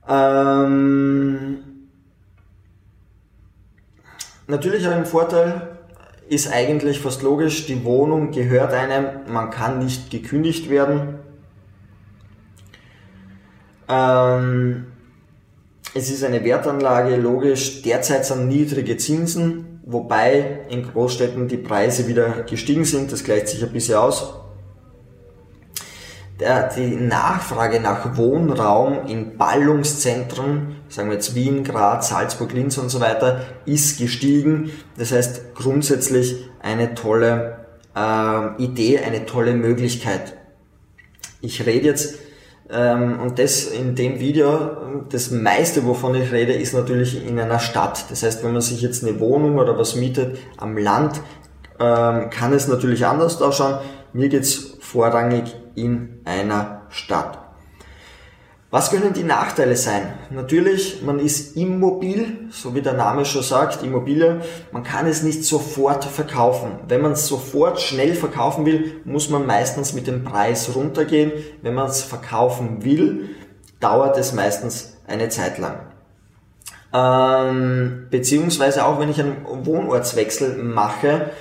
Ähm, 0.07 1.57
natürlich 4.45 4.87
ein 4.87 5.07
Vorteil 5.07 5.79
ist 6.29 6.53
eigentlich 6.53 6.99
fast 6.99 7.23
logisch, 7.23 7.65
die 7.65 7.83
Wohnung 7.83 8.29
gehört 8.29 8.71
einem, 8.71 9.33
man 9.33 9.49
kann 9.49 9.79
nicht 9.79 10.11
gekündigt 10.11 10.69
werden. 10.69 11.17
Ähm, 13.89 14.94
es 15.95 16.11
ist 16.11 16.23
eine 16.25 16.43
Wertanlage, 16.43 17.15
logisch, 17.15 17.81
derzeit 17.81 18.25
sind 18.25 18.49
niedrige 18.49 18.97
Zinsen, 18.97 19.79
wobei 19.85 20.65
in 20.69 20.83
Großstädten 20.83 21.47
die 21.47 21.57
Preise 21.57 22.07
wieder 22.07 22.43
gestiegen 22.43 22.83
sind, 22.83 23.13
das 23.13 23.23
gleicht 23.23 23.47
sich 23.47 23.63
ein 23.63 23.71
bisschen 23.71 23.95
aus 23.95 24.35
der, 26.39 26.67
die 26.75 26.97
Nachfrage 26.97 27.79
nach 27.79 28.17
Wohnraum 28.17 29.07
in 29.07 29.37
Ballungszentren, 29.37 30.75
sagen 30.89 31.09
wir 31.09 31.15
jetzt 31.15 31.33
Wien, 31.33 31.63
Graz, 31.63 32.09
Salzburg, 32.09 32.51
Linz 32.51 32.77
und 32.77 32.89
so 32.89 32.99
weiter, 32.99 33.45
ist 33.65 33.97
gestiegen. 33.97 34.71
Das 34.97 35.13
heißt 35.13 35.55
grundsätzlich 35.55 36.49
eine 36.61 36.93
tolle 36.93 37.65
äh, 37.95 38.61
Idee, 38.61 38.99
eine 38.99 39.25
tolle 39.25 39.53
Möglichkeit. 39.53 40.33
Ich 41.39 41.65
rede 41.65 41.87
jetzt 41.87 42.15
und 42.67 43.37
das 43.37 43.65
in 43.65 43.95
dem 43.95 44.19
Video, 44.19 45.03
das 45.09 45.29
meiste, 45.29 45.85
wovon 45.85 46.15
ich 46.15 46.31
rede, 46.31 46.53
ist 46.53 46.73
natürlich 46.73 47.25
in 47.25 47.39
einer 47.39 47.59
Stadt. 47.59 48.05
Das 48.09 48.23
heißt, 48.23 48.43
wenn 48.43 48.53
man 48.53 48.61
sich 48.61 48.81
jetzt 48.81 49.03
eine 49.03 49.19
Wohnung 49.19 49.59
oder 49.59 49.77
was 49.77 49.95
mietet 49.95 50.39
am 50.57 50.75
Land, 50.77 51.21
ähm, 51.79 52.29
kann 52.29 52.53
es 52.53 52.67
natürlich 52.67 53.05
anders 53.05 53.41
ausschauen. 53.41 53.79
Mir 54.13 54.29
geht's 54.29 54.77
vorrangig 54.79 55.55
in 55.75 56.21
einer 56.25 56.83
Stadt. 56.89 57.44
Was 58.75 58.91
können 58.91 59.13
die 59.13 59.23
Nachteile 59.23 59.77
sein? 59.77 60.15
Natürlich, 60.31 61.01
man 61.01 61.19
ist 61.19 61.55
immobil, 61.55 62.49
so 62.51 62.75
wie 62.75 62.81
der 62.81 62.91
Name 62.91 63.23
schon 63.23 63.41
sagt, 63.41 63.83
Immobilie. 63.83 64.41
Man 64.73 64.83
kann 64.83 65.07
es 65.07 65.23
nicht 65.23 65.45
sofort 65.45 66.03
verkaufen. 66.03 66.71
Wenn 66.85 66.99
man 66.99 67.13
es 67.13 67.25
sofort 67.25 67.79
schnell 67.79 68.15
verkaufen 68.15 68.65
will, 68.65 68.99
muss 69.05 69.29
man 69.29 69.45
meistens 69.45 69.93
mit 69.93 70.07
dem 70.07 70.25
Preis 70.25 70.75
runtergehen. 70.75 71.31
Wenn 71.61 71.73
man 71.73 71.87
es 71.87 72.03
verkaufen 72.03 72.83
will, 72.83 73.29
dauert 73.79 74.17
es 74.17 74.33
meistens 74.33 74.97
eine 75.07 75.29
Zeit 75.29 75.57
lang. 75.57 75.77
Ähm, 76.93 78.07
beziehungsweise 78.11 78.85
auch 78.85 78.99
wenn 78.99 79.07
ich 79.07 79.21
einen 79.21 79.37
Wohnortswechsel 79.45 80.61
mache, 80.61 81.31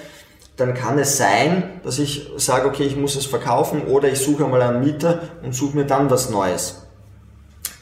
dann 0.57 0.73
kann 0.75 1.01
es 1.01 1.17
sein, 1.17 1.81
dass 1.83 1.99
ich 1.99 2.31
sage, 2.37 2.69
okay, 2.69 2.85
ich 2.85 2.97
muss 2.97 3.17
es 3.17 3.27
verkaufen 3.27 3.89
oder 3.89 4.09
ich 4.09 4.21
suche 4.21 4.45
mal 4.45 4.63
einen 4.63 4.85
Mieter 4.85 5.23
und 5.43 5.53
suche 5.53 5.77
mir 5.77 5.85
dann 5.85 6.09
was 6.11 6.31
Neues. 6.31 6.84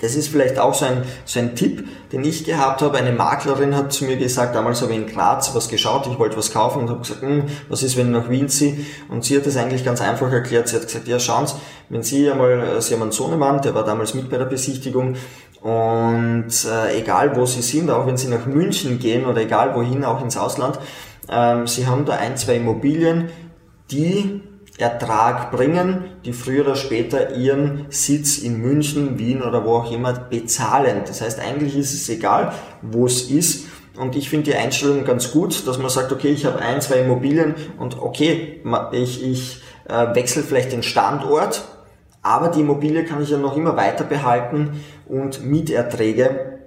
Das 0.02 0.14
ist 0.14 0.28
vielleicht 0.28 0.58
auch 0.58 0.74
so 0.74 0.84
ein, 0.84 1.04
so 1.24 1.38
ein 1.38 1.54
Tipp, 1.56 1.88
den 2.12 2.24
ich 2.24 2.44
gehabt 2.44 2.82
habe. 2.82 2.98
Eine 2.98 3.12
Maklerin 3.12 3.74
hat 3.74 3.92
zu 3.92 4.04
mir 4.04 4.16
gesagt, 4.16 4.54
damals 4.54 4.82
habe 4.82 4.92
ich 4.92 4.98
in 4.98 5.06
Graz 5.06 5.54
was 5.54 5.68
geschaut, 5.68 6.06
ich 6.06 6.18
wollte 6.18 6.36
was 6.36 6.52
kaufen 6.52 6.82
und 6.82 6.90
habe 6.90 7.00
gesagt, 7.00 7.22
hm, 7.22 7.44
was 7.70 7.82
ist, 7.82 7.96
wenn 7.96 8.08
ich 8.08 8.12
nach 8.12 8.28
Wien 8.28 8.48
ziehe? 8.48 8.76
Und 9.08 9.24
sie 9.24 9.36
hat 9.36 9.46
das 9.46 9.56
eigentlich 9.56 9.84
ganz 9.84 10.02
einfach 10.02 10.30
erklärt. 10.30 10.68
Sie 10.68 10.76
hat 10.76 10.82
gesagt, 10.82 11.08
ja, 11.08 11.18
schauen 11.18 11.46
Sie, 11.46 11.54
wenn 11.88 12.02
Sie 12.02 12.30
einmal, 12.30 12.82
Sie 12.82 12.92
haben 12.92 13.02
einen 13.02 13.12
Sohnemann, 13.12 13.62
der 13.62 13.74
war 13.74 13.84
damals 13.84 14.12
mit 14.12 14.28
bei 14.28 14.36
der 14.36 14.44
Besichtigung 14.44 15.14
und 15.62 16.50
äh, 16.64 16.98
egal 16.98 17.36
wo 17.36 17.46
Sie 17.46 17.62
sind, 17.62 17.88
auch 17.88 18.06
wenn 18.06 18.16
Sie 18.16 18.28
nach 18.28 18.46
München 18.46 18.98
gehen 18.98 19.24
oder 19.24 19.40
egal 19.40 19.74
wohin, 19.74 20.04
auch 20.04 20.20
ins 20.20 20.36
Ausland, 20.36 20.78
ähm, 21.28 21.66
sie 21.66 21.86
haben 21.86 22.04
da 22.04 22.14
ein, 22.14 22.36
zwei 22.36 22.56
Immobilien, 22.56 23.30
die 23.90 24.42
Ertrag 24.82 25.50
bringen, 25.50 26.04
die 26.24 26.32
früher 26.32 26.64
oder 26.64 26.76
später 26.76 27.34
ihren 27.34 27.86
Sitz 27.88 28.38
in 28.38 28.60
München, 28.60 29.18
Wien 29.18 29.42
oder 29.42 29.64
wo 29.64 29.76
auch 29.76 29.90
immer 29.90 30.12
bezahlen. 30.12 31.02
Das 31.06 31.20
heißt, 31.20 31.40
eigentlich 31.40 31.76
ist 31.76 31.94
es 31.94 32.08
egal, 32.08 32.52
wo 32.82 33.06
es 33.06 33.30
ist. 33.30 33.66
Und 33.96 34.16
ich 34.16 34.28
finde 34.28 34.50
die 34.50 34.56
Einstellung 34.56 35.04
ganz 35.04 35.32
gut, 35.32 35.66
dass 35.66 35.78
man 35.78 35.90
sagt, 35.90 36.12
okay, 36.12 36.28
ich 36.28 36.46
habe 36.46 36.60
ein, 36.60 36.80
zwei 36.80 36.96
Immobilien 36.96 37.54
und 37.78 38.00
okay, 38.00 38.62
ich, 38.92 39.22
ich 39.22 39.62
äh, 39.88 40.14
wechsle 40.14 40.42
vielleicht 40.42 40.72
den 40.72 40.82
Standort, 40.82 41.64
aber 42.22 42.48
die 42.48 42.60
Immobilie 42.60 43.04
kann 43.04 43.22
ich 43.22 43.30
ja 43.30 43.38
noch 43.38 43.56
immer 43.56 43.76
weiter 43.76 44.04
behalten 44.04 44.82
und 45.06 45.44
Mieterträge, 45.44 46.58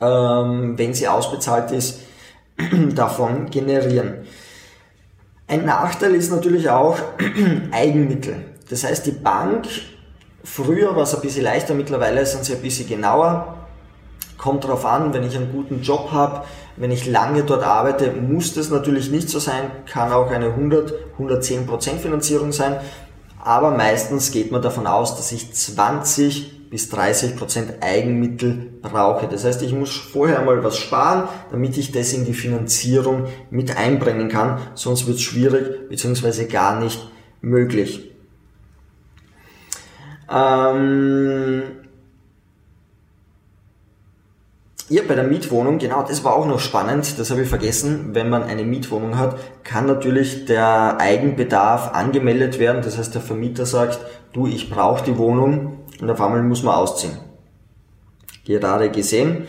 ähm, 0.00 0.78
wenn 0.78 0.94
sie 0.94 1.08
ausbezahlt 1.08 1.70
ist, 1.72 2.00
davon 2.94 3.50
generieren. 3.50 4.24
Ein 5.50 5.64
Nachteil 5.64 6.14
ist 6.14 6.30
natürlich 6.30 6.68
auch 6.68 6.98
Eigenmittel. 7.70 8.36
Das 8.68 8.84
heißt, 8.84 9.06
die 9.06 9.12
Bank, 9.12 9.66
früher 10.44 10.94
war 10.94 11.04
es 11.04 11.14
ein 11.14 11.22
bisschen 11.22 11.44
leichter, 11.44 11.72
mittlerweile 11.72 12.26
sind 12.26 12.44
sie 12.44 12.54
ein 12.54 12.60
bisschen 12.60 12.86
genauer. 12.86 13.56
Kommt 14.36 14.64
darauf 14.64 14.84
an, 14.84 15.14
wenn 15.14 15.24
ich 15.24 15.34
einen 15.34 15.50
guten 15.50 15.80
Job 15.80 16.10
habe, 16.12 16.44
wenn 16.76 16.90
ich 16.90 17.06
lange 17.06 17.44
dort 17.44 17.64
arbeite, 17.64 18.12
muss 18.12 18.52
das 18.52 18.68
natürlich 18.68 19.10
nicht 19.10 19.30
so 19.30 19.38
sein, 19.38 19.70
kann 19.90 20.12
auch 20.12 20.30
eine 20.30 20.48
100, 20.48 20.92
110% 21.18 21.96
Finanzierung 21.96 22.52
sein, 22.52 22.76
aber 23.42 23.70
meistens 23.70 24.30
geht 24.30 24.52
man 24.52 24.60
davon 24.60 24.86
aus, 24.86 25.16
dass 25.16 25.32
ich 25.32 25.54
20 25.54 26.57
bis 26.70 26.88
30 26.90 27.36
Prozent 27.36 27.74
Eigenmittel 27.80 28.72
brauche. 28.82 29.28
Das 29.28 29.44
heißt, 29.44 29.62
ich 29.62 29.72
muss 29.72 29.96
vorher 29.96 30.42
mal 30.42 30.62
was 30.62 30.76
sparen, 30.78 31.28
damit 31.50 31.76
ich 31.78 31.92
das 31.92 32.12
in 32.12 32.24
die 32.24 32.34
Finanzierung 32.34 33.26
mit 33.50 33.76
einbringen 33.76 34.28
kann, 34.28 34.58
sonst 34.74 35.06
wird 35.06 35.16
es 35.16 35.22
schwierig 35.22 35.88
bzw. 35.88 36.44
gar 36.44 36.80
nicht 36.80 37.10
möglich. 37.40 38.10
Ähm 40.30 41.62
ja, 44.90 45.02
bei 45.06 45.14
der 45.14 45.24
Mietwohnung, 45.24 45.78
genau, 45.78 46.02
das 46.02 46.24
war 46.24 46.34
auch 46.34 46.46
noch 46.46 46.60
spannend, 46.60 47.18
das 47.18 47.30
habe 47.30 47.42
ich 47.42 47.48
vergessen. 47.48 48.14
Wenn 48.14 48.30
man 48.30 48.42
eine 48.42 48.64
Mietwohnung 48.64 49.18
hat, 49.18 49.36
kann 49.64 49.86
natürlich 49.86 50.46
der 50.46 50.98
Eigenbedarf 50.98 51.92
angemeldet 51.92 52.58
werden. 52.58 52.82
Das 52.82 52.98
heißt, 52.98 53.14
der 53.14 53.22
Vermieter 53.22 53.66
sagt, 53.66 53.98
du, 54.32 54.46
ich 54.46 54.70
brauche 54.70 55.04
die 55.04 55.18
Wohnung, 55.18 55.77
und 56.00 56.10
auf 56.10 56.20
einmal 56.20 56.42
muss 56.42 56.62
man 56.62 56.74
ausziehen. 56.74 57.18
Gerade 58.44 58.90
gesehen. 58.90 59.46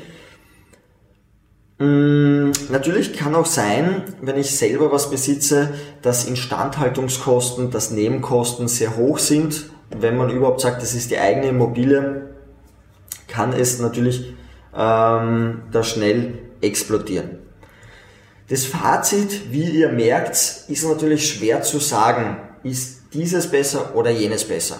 Mm, 1.77 2.51
natürlich 2.69 3.13
kann 3.13 3.35
auch 3.35 3.45
sein, 3.45 4.03
wenn 4.21 4.37
ich 4.37 4.57
selber 4.57 4.91
was 4.91 5.09
besitze, 5.09 5.73
dass 6.01 6.25
Instandhaltungskosten, 6.25 7.71
dass 7.71 7.91
Nebenkosten 7.91 8.67
sehr 8.67 8.97
hoch 8.97 9.19
sind. 9.19 9.69
Wenn 9.97 10.17
man 10.17 10.29
überhaupt 10.29 10.61
sagt, 10.61 10.81
das 10.81 10.93
ist 10.93 11.11
die 11.11 11.17
eigene 11.17 11.47
Immobilie, 11.47 12.29
kann 13.27 13.53
es 13.53 13.79
natürlich 13.79 14.33
ähm, 14.75 15.61
da 15.71 15.83
schnell 15.83 16.39
explodieren. 16.61 17.39
Das 18.49 18.65
Fazit, 18.65 19.51
wie 19.51 19.69
ihr 19.69 19.89
merkt, 19.89 20.35
ist 20.67 20.83
natürlich 20.83 21.29
schwer 21.29 21.61
zu 21.61 21.79
sagen, 21.79 22.37
ist 22.63 23.13
dieses 23.13 23.47
besser 23.47 23.95
oder 23.95 24.09
jenes 24.09 24.43
besser. 24.43 24.79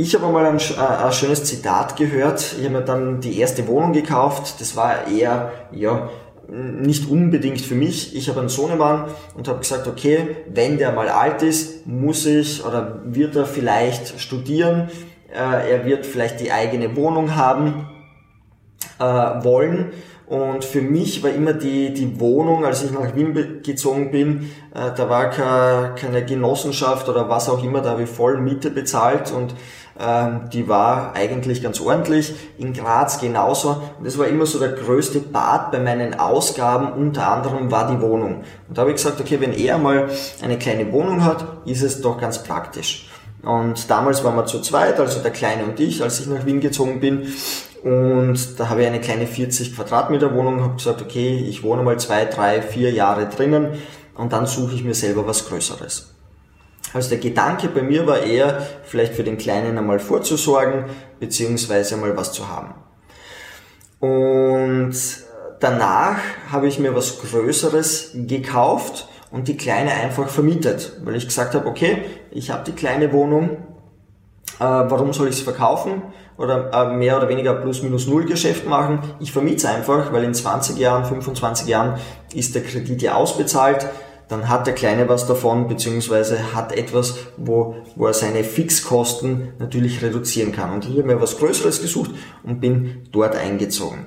Ich 0.00 0.14
habe 0.14 0.26
einmal 0.26 0.46
ein, 0.46 0.58
äh, 0.58 1.04
ein, 1.04 1.12
schönes 1.12 1.42
Zitat 1.42 1.96
gehört. 1.96 2.54
Ich 2.56 2.64
habe 2.64 2.78
mir 2.78 2.84
dann 2.84 3.20
die 3.20 3.36
erste 3.40 3.66
Wohnung 3.66 3.92
gekauft. 3.92 4.60
Das 4.60 4.76
war 4.76 5.08
eher, 5.08 5.50
ja, 5.72 6.08
nicht 6.48 7.10
unbedingt 7.10 7.60
für 7.60 7.74
mich. 7.74 8.14
Ich 8.14 8.28
habe 8.28 8.38
einen 8.38 8.48
Sohnemann 8.48 9.06
und 9.36 9.48
habe 9.48 9.58
gesagt, 9.58 9.88
okay, 9.88 10.36
wenn 10.54 10.78
der 10.78 10.92
mal 10.92 11.08
alt 11.08 11.42
ist, 11.42 11.84
muss 11.88 12.26
ich 12.26 12.64
oder 12.64 13.00
wird 13.06 13.34
er 13.34 13.44
vielleicht 13.44 14.20
studieren. 14.20 14.88
Äh, 15.34 15.72
er 15.72 15.84
wird 15.84 16.06
vielleicht 16.06 16.38
die 16.38 16.52
eigene 16.52 16.94
Wohnung 16.94 17.34
haben 17.34 17.88
äh, 19.00 19.02
wollen. 19.02 19.90
Und 20.28 20.62
für 20.62 20.82
mich 20.82 21.22
war 21.22 21.30
immer 21.30 21.54
die, 21.54 21.94
die 21.94 22.20
Wohnung, 22.20 22.66
als 22.66 22.84
ich 22.84 22.90
nach 22.90 23.16
Wien 23.16 23.62
gezogen 23.62 24.10
bin, 24.10 24.50
äh, 24.74 24.90
da 24.94 25.08
war 25.08 25.30
keine, 25.30 25.94
keine 25.94 26.24
Genossenschaft 26.24 27.08
oder 27.08 27.30
was 27.30 27.48
auch 27.48 27.64
immer, 27.64 27.80
da 27.80 27.90
habe 27.90 28.02
ich 28.02 28.10
voll 28.10 28.38
Miete 28.38 28.70
bezahlt 28.70 29.32
und 29.32 29.54
ähm, 29.98 30.50
die 30.52 30.68
war 30.68 31.14
eigentlich 31.14 31.62
ganz 31.62 31.80
ordentlich. 31.80 32.34
In 32.58 32.74
Graz 32.74 33.20
genauso. 33.20 33.82
Und 33.98 34.06
das 34.06 34.18
war 34.18 34.26
immer 34.26 34.44
so 34.44 34.58
der 34.58 34.72
größte 34.72 35.20
Part 35.20 35.72
bei 35.72 35.80
meinen 35.80 36.18
Ausgaben, 36.20 36.92
unter 36.92 37.28
anderem 37.32 37.70
war 37.70 37.90
die 37.90 38.00
Wohnung. 38.00 38.44
Und 38.68 38.76
da 38.76 38.82
habe 38.82 38.90
ich 38.90 38.96
gesagt, 38.96 39.20
okay, 39.20 39.40
wenn 39.40 39.54
er 39.54 39.78
mal 39.78 40.08
eine 40.42 40.58
kleine 40.58 40.92
Wohnung 40.92 41.24
hat, 41.24 41.44
ist 41.64 41.82
es 41.82 42.02
doch 42.02 42.20
ganz 42.20 42.42
praktisch. 42.42 43.08
Und 43.42 43.88
damals 43.88 44.22
waren 44.24 44.36
wir 44.36 44.46
zu 44.46 44.60
zweit, 44.60 44.98
also 44.98 45.20
der 45.20 45.30
Kleine 45.30 45.64
und 45.64 45.78
ich, 45.80 46.02
als 46.02 46.20
ich 46.20 46.26
nach 46.26 46.44
Wien 46.44 46.60
gezogen 46.60 47.00
bin. 47.00 47.26
Und 47.82 48.58
da 48.58 48.68
habe 48.68 48.82
ich 48.82 48.88
eine 48.88 49.00
kleine 49.00 49.26
40 49.26 49.76
Quadratmeter 49.76 50.34
Wohnung, 50.34 50.62
habe 50.62 50.76
gesagt, 50.76 51.00
okay, 51.00 51.44
ich 51.48 51.62
wohne 51.62 51.82
mal 51.82 51.98
zwei, 51.98 52.24
drei, 52.24 52.60
vier 52.60 52.90
Jahre 52.90 53.28
drinnen 53.28 53.78
und 54.16 54.32
dann 54.32 54.46
suche 54.46 54.74
ich 54.74 54.84
mir 54.84 54.94
selber 54.94 55.26
was 55.26 55.48
Größeres. 55.48 56.14
Also 56.92 57.10
der 57.10 57.18
Gedanke 57.18 57.68
bei 57.68 57.82
mir 57.82 58.06
war 58.06 58.20
eher, 58.20 58.66
vielleicht 58.82 59.14
für 59.14 59.22
den 59.22 59.38
Kleinen 59.38 59.78
einmal 59.78 60.00
vorzusorgen, 60.00 60.86
beziehungsweise 61.20 61.94
einmal 61.94 62.16
was 62.16 62.32
zu 62.32 62.48
haben. 62.48 62.74
Und 64.00 64.94
danach 65.60 66.18
habe 66.50 66.66
ich 66.66 66.78
mir 66.78 66.94
was 66.94 67.20
Größeres 67.20 68.12
gekauft 68.14 69.08
und 69.30 69.48
die 69.48 69.56
Kleine 69.56 69.92
einfach 69.92 70.28
vermietet, 70.28 70.92
weil 71.04 71.16
ich 71.16 71.26
gesagt 71.26 71.54
habe, 71.54 71.66
okay, 71.66 72.02
ich 72.30 72.50
habe 72.50 72.64
die 72.64 72.72
kleine 72.72 73.12
Wohnung, 73.12 73.50
äh, 74.58 74.64
warum 74.64 75.12
soll 75.12 75.28
ich 75.28 75.36
sie 75.36 75.44
verkaufen 75.44 76.02
oder 76.38 76.70
äh, 76.72 76.94
mehr 76.94 77.18
oder 77.18 77.28
weniger 77.28 77.54
plus 77.54 77.82
minus 77.82 78.06
null 78.06 78.24
Geschäft 78.24 78.66
machen? 78.66 79.00
Ich 79.20 79.32
vermiete 79.32 79.56
es 79.56 79.64
einfach, 79.64 80.12
weil 80.12 80.24
in 80.24 80.32
20 80.32 80.78
Jahren, 80.78 81.04
25 81.04 81.66
Jahren 81.66 81.98
ist 82.32 82.54
der 82.54 82.62
Kredit 82.62 83.02
ja 83.02 83.14
ausbezahlt. 83.14 83.86
Dann 84.28 84.48
hat 84.48 84.66
der 84.66 84.74
Kleine 84.74 85.08
was 85.08 85.26
davon, 85.26 85.68
beziehungsweise 85.68 86.54
hat 86.54 86.72
etwas, 86.72 87.16
wo, 87.38 87.76
wo 87.96 88.06
er 88.06 88.14
seine 88.14 88.44
Fixkosten 88.44 89.54
natürlich 89.58 90.02
reduzieren 90.02 90.52
kann. 90.52 90.72
Und 90.72 90.84
ich 90.84 90.98
habe 90.98 91.04
mir 91.04 91.20
was 91.20 91.38
Größeres 91.38 91.80
gesucht 91.80 92.10
und 92.44 92.60
bin 92.60 93.08
dort 93.10 93.34
eingezogen. 93.34 94.06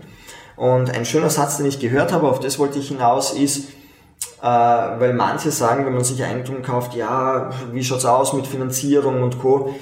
Und 0.55 0.95
ein 0.95 1.05
schöner 1.05 1.31
Satz, 1.31 1.57
den 1.57 1.65
ich 1.65 1.79
gehört 1.79 2.13
habe, 2.13 2.27
auf 2.27 2.39
das 2.39 2.59
wollte 2.59 2.77
ich 2.77 2.89
hinaus, 2.89 3.33
ist, 3.33 3.69
äh, 4.41 4.45
weil 4.45 5.13
manche 5.13 5.49
sagen, 5.49 5.87
wenn 5.87 5.93
man 5.93 6.03
sich 6.03 6.23
Eigentum 6.23 6.61
kauft, 6.61 6.93
ja, 6.93 7.49
wie 7.71 7.83
schaut's 7.83 8.05
aus 8.05 8.33
mit 8.33 8.45
Finanzierung 8.45 9.23
und 9.23 9.39
Co. 9.39 9.73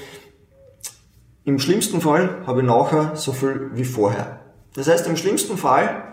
Im 1.46 1.58
schlimmsten 1.58 2.02
Fall 2.02 2.38
habe 2.46 2.62
ich 2.62 2.68
nachher 2.68 3.16
so 3.16 3.32
viel 3.32 3.72
wie 3.74 3.86
vorher. 3.86 4.40
Das 4.76 4.88
heißt, 4.88 5.08
im 5.08 5.16
schlimmsten 5.16 5.58
Fall, 5.58 6.04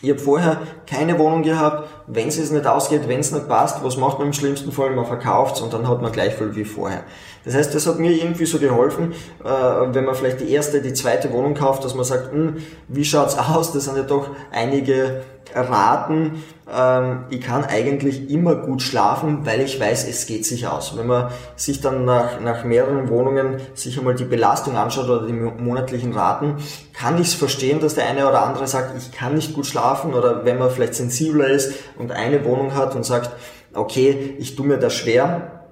ich 0.00 0.10
habe 0.10 0.18
vorher 0.18 0.62
keine 0.86 1.18
Wohnung 1.18 1.42
gehabt, 1.42 1.88
wenn 2.06 2.28
es 2.28 2.50
nicht 2.50 2.66
ausgeht, 2.66 3.08
wenn 3.08 3.20
es 3.20 3.32
nicht 3.32 3.48
passt, 3.48 3.82
was 3.82 3.96
macht 3.96 4.18
man 4.18 4.28
im 4.28 4.32
schlimmsten 4.32 4.70
Fall? 4.70 4.90
Man 4.90 5.06
verkauft 5.06 5.60
und 5.60 5.72
dann 5.72 5.88
hat 5.88 6.02
man 6.02 6.12
gleich 6.12 6.34
viel 6.34 6.54
wie 6.54 6.64
vorher. 6.64 7.04
Das 7.44 7.54
heißt, 7.54 7.74
das 7.74 7.86
hat 7.86 7.98
mir 7.98 8.12
irgendwie 8.12 8.46
so 8.46 8.58
geholfen, 8.58 9.12
äh, 9.42 9.48
wenn 9.48 10.04
man 10.04 10.14
vielleicht 10.14 10.40
die 10.40 10.50
erste, 10.50 10.80
die 10.80 10.92
zweite 10.92 11.32
Wohnung 11.32 11.54
kauft, 11.54 11.84
dass 11.84 11.94
man 11.94 12.04
sagt, 12.04 12.32
hm, 12.32 12.56
wie 12.88 13.04
schaut's 13.04 13.36
aus? 13.54 13.72
Das 13.72 13.84
sind 13.84 13.96
ja 13.96 14.02
doch 14.02 14.28
einige 14.52 15.22
Raten. 15.54 16.42
Ähm, 16.72 17.24
ich 17.30 17.40
kann 17.40 17.64
eigentlich 17.64 18.30
immer 18.30 18.54
gut 18.54 18.82
schlafen, 18.82 19.44
weil 19.44 19.60
ich 19.60 19.78
weiß, 19.78 20.08
es 20.08 20.26
geht 20.26 20.46
sich 20.46 20.66
aus. 20.66 20.96
Wenn 20.96 21.06
man 21.06 21.30
sich 21.56 21.80
dann 21.80 22.04
nach, 22.04 22.40
nach 22.40 22.64
mehreren 22.64 23.08
Wohnungen 23.08 23.56
sich 23.74 23.98
einmal 23.98 24.14
die 24.14 24.24
Belastung 24.24 24.76
anschaut 24.76 25.08
oder 25.08 25.26
die 25.26 25.32
monatlichen 25.32 26.12
Raten, 26.12 26.56
kann 26.92 27.20
ich 27.20 27.28
es 27.28 27.34
verstehen, 27.34 27.80
dass 27.80 27.94
der 27.94 28.06
eine 28.06 28.28
oder 28.28 28.44
andere 28.44 28.66
sagt, 28.66 28.96
ich 28.96 29.12
kann 29.12 29.34
nicht 29.34 29.54
gut 29.54 29.66
schlafen 29.66 30.14
oder 30.14 30.44
wenn 30.44 30.58
man 30.58 30.70
vielleicht 30.70 30.94
sensibler 30.94 31.48
ist 31.48 31.72
und 31.98 32.12
eine 32.12 32.44
Wohnung 32.44 32.74
hat 32.74 32.94
und 32.94 33.04
sagt, 33.04 33.30
okay, 33.74 34.36
ich 34.38 34.56
tue 34.56 34.66
mir 34.66 34.78
das 34.78 34.94
schwer, 34.94 35.62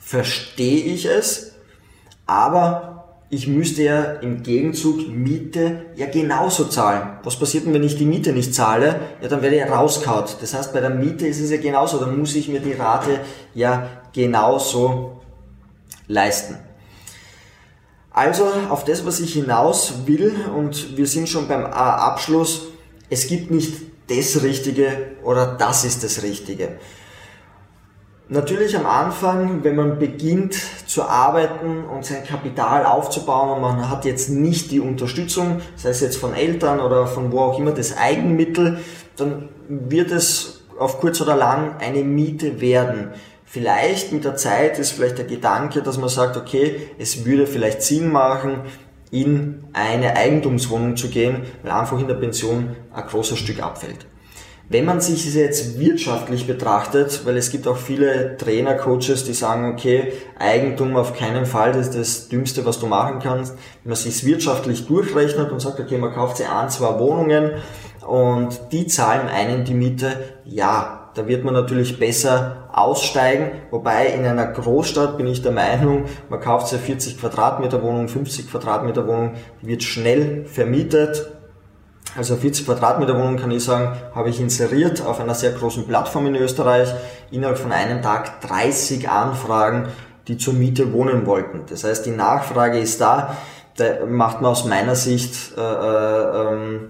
verstehe 0.00 0.84
ich 0.84 1.06
es, 1.06 1.52
aber 2.26 2.97
ich 3.30 3.46
müsste 3.46 3.82
ja 3.82 4.02
im 4.04 4.42
Gegenzug 4.42 5.08
Miete 5.08 5.86
ja 5.96 6.06
genauso 6.06 6.64
zahlen. 6.64 7.18
Was 7.24 7.38
passiert 7.38 7.66
denn, 7.66 7.74
wenn 7.74 7.84
ich 7.84 7.96
die 7.96 8.06
Miete 8.06 8.32
nicht 8.32 8.54
zahle? 8.54 9.00
Ja, 9.20 9.28
dann 9.28 9.42
werde 9.42 9.56
ich 9.56 9.70
rauskaut. 9.70 10.38
Das 10.40 10.54
heißt, 10.54 10.72
bei 10.72 10.80
der 10.80 10.90
Miete 10.90 11.26
ist 11.26 11.40
es 11.40 11.50
ja 11.50 11.58
genauso, 11.58 11.98
dann 11.98 12.18
muss 12.18 12.34
ich 12.34 12.48
mir 12.48 12.60
die 12.60 12.72
Rate 12.72 13.20
ja 13.54 13.88
genauso 14.14 15.20
leisten. 16.06 16.56
Also 18.10 18.46
auf 18.70 18.84
das, 18.84 19.04
was 19.04 19.20
ich 19.20 19.34
hinaus 19.34 20.06
will, 20.06 20.34
und 20.56 20.96
wir 20.96 21.06
sind 21.06 21.28
schon 21.28 21.46
beim 21.46 21.64
Abschluss, 21.66 22.68
es 23.10 23.28
gibt 23.28 23.50
nicht 23.50 23.76
das 24.08 24.42
Richtige 24.42 25.12
oder 25.22 25.46
das 25.46 25.84
ist 25.84 26.02
das 26.02 26.22
Richtige. 26.22 26.78
Natürlich 28.30 28.76
am 28.76 28.84
Anfang, 28.84 29.64
wenn 29.64 29.74
man 29.74 29.98
beginnt 29.98 30.54
zu 30.86 31.04
arbeiten 31.04 31.84
und 31.84 32.04
sein 32.04 32.24
Kapital 32.24 32.84
aufzubauen 32.84 33.56
und 33.56 33.62
man 33.62 33.88
hat 33.88 34.04
jetzt 34.04 34.28
nicht 34.28 34.70
die 34.70 34.80
Unterstützung, 34.80 35.62
sei 35.76 35.88
es 35.88 36.02
jetzt 36.02 36.18
von 36.18 36.34
Eltern 36.34 36.80
oder 36.80 37.06
von 37.06 37.32
wo 37.32 37.40
auch 37.40 37.58
immer, 37.58 37.72
das 37.72 37.96
Eigenmittel, 37.96 38.80
dann 39.16 39.48
wird 39.68 40.10
es 40.10 40.62
auf 40.78 41.00
kurz 41.00 41.22
oder 41.22 41.36
lang 41.36 41.76
eine 41.78 42.04
Miete 42.04 42.60
werden. 42.60 43.12
Vielleicht 43.46 44.12
mit 44.12 44.26
der 44.26 44.36
Zeit 44.36 44.78
ist 44.78 44.90
vielleicht 44.90 45.16
der 45.16 45.24
Gedanke, 45.24 45.80
dass 45.80 45.96
man 45.96 46.10
sagt, 46.10 46.36
okay, 46.36 46.90
es 46.98 47.24
würde 47.24 47.46
vielleicht 47.46 47.80
Sinn 47.80 48.12
machen, 48.12 48.60
in 49.10 49.64
eine 49.72 50.16
Eigentumswohnung 50.16 50.98
zu 50.98 51.08
gehen, 51.08 51.44
weil 51.62 51.72
einfach 51.72 51.98
in 51.98 52.08
der 52.08 52.14
Pension 52.14 52.76
ein 52.92 53.06
großes 53.06 53.38
Stück 53.38 53.62
abfällt. 53.62 54.06
Wenn 54.70 54.84
man 54.84 55.00
sich 55.00 55.26
es 55.26 55.34
jetzt 55.34 55.80
wirtschaftlich 55.80 56.46
betrachtet, 56.46 57.22
weil 57.24 57.38
es 57.38 57.50
gibt 57.50 57.66
auch 57.66 57.78
viele 57.78 58.36
Trainer, 58.36 58.74
Coaches, 58.74 59.24
die 59.24 59.32
sagen, 59.32 59.72
okay, 59.72 60.12
Eigentum 60.38 60.94
auf 60.94 61.16
keinen 61.16 61.46
Fall, 61.46 61.72
das 61.72 61.88
ist 61.88 61.98
das 61.98 62.28
Dümmste, 62.28 62.66
was 62.66 62.78
du 62.78 62.86
machen 62.86 63.18
kannst. 63.18 63.54
Wenn 63.82 63.88
man 63.88 63.96
sich 63.96 64.16
es 64.16 64.26
wirtschaftlich 64.26 64.86
durchrechnet 64.86 65.52
und 65.52 65.60
sagt, 65.60 65.80
okay, 65.80 65.96
man 65.96 66.12
kauft 66.12 66.36
sich 66.36 66.46
ein, 66.46 66.68
zwei 66.68 66.98
Wohnungen 66.98 67.52
und 68.06 68.60
die 68.70 68.86
zahlen 68.86 69.28
einen 69.28 69.64
die 69.64 69.72
Miete, 69.72 70.12
ja, 70.44 71.10
da 71.14 71.26
wird 71.26 71.44
man 71.44 71.54
natürlich 71.54 71.98
besser 71.98 72.68
aussteigen. 72.70 73.52
Wobei 73.70 74.08
in 74.08 74.26
einer 74.26 74.48
Großstadt 74.48 75.16
bin 75.16 75.28
ich 75.28 75.40
der 75.40 75.52
Meinung, 75.52 76.04
man 76.28 76.40
kauft 76.40 76.68
sich 76.68 76.80
40 76.80 77.18
Quadratmeter 77.18 77.82
Wohnung, 77.82 78.06
50 78.08 78.50
Quadratmeter 78.50 79.06
Wohnung, 79.06 79.32
wird 79.62 79.82
schnell 79.82 80.44
vermietet 80.44 81.37
also 82.16 82.36
40 82.36 82.66
Quadratmeter 82.66 83.14
Wohnung 83.14 83.36
kann 83.36 83.50
ich 83.50 83.64
sagen, 83.64 83.96
habe 84.14 84.30
ich 84.30 84.40
inseriert 84.40 85.04
auf 85.04 85.20
einer 85.20 85.34
sehr 85.34 85.52
großen 85.52 85.86
Plattform 85.86 86.26
in 86.26 86.36
Österreich. 86.36 86.88
Innerhalb 87.30 87.58
von 87.58 87.72
einem 87.72 88.02
Tag 88.02 88.40
30 88.40 89.08
Anfragen, 89.08 89.88
die 90.26 90.36
zur 90.36 90.54
Miete 90.54 90.92
wohnen 90.92 91.26
wollten. 91.26 91.64
Das 91.68 91.84
heißt, 91.84 92.06
die 92.06 92.10
Nachfrage 92.10 92.78
ist 92.78 93.00
da. 93.00 93.36
Da 93.76 94.06
macht 94.06 94.40
man 94.40 94.50
aus 94.50 94.64
meiner 94.64 94.96
Sicht 94.96 95.56
äh, 95.56 95.60
äh, 95.60 96.52
ähm, 96.52 96.88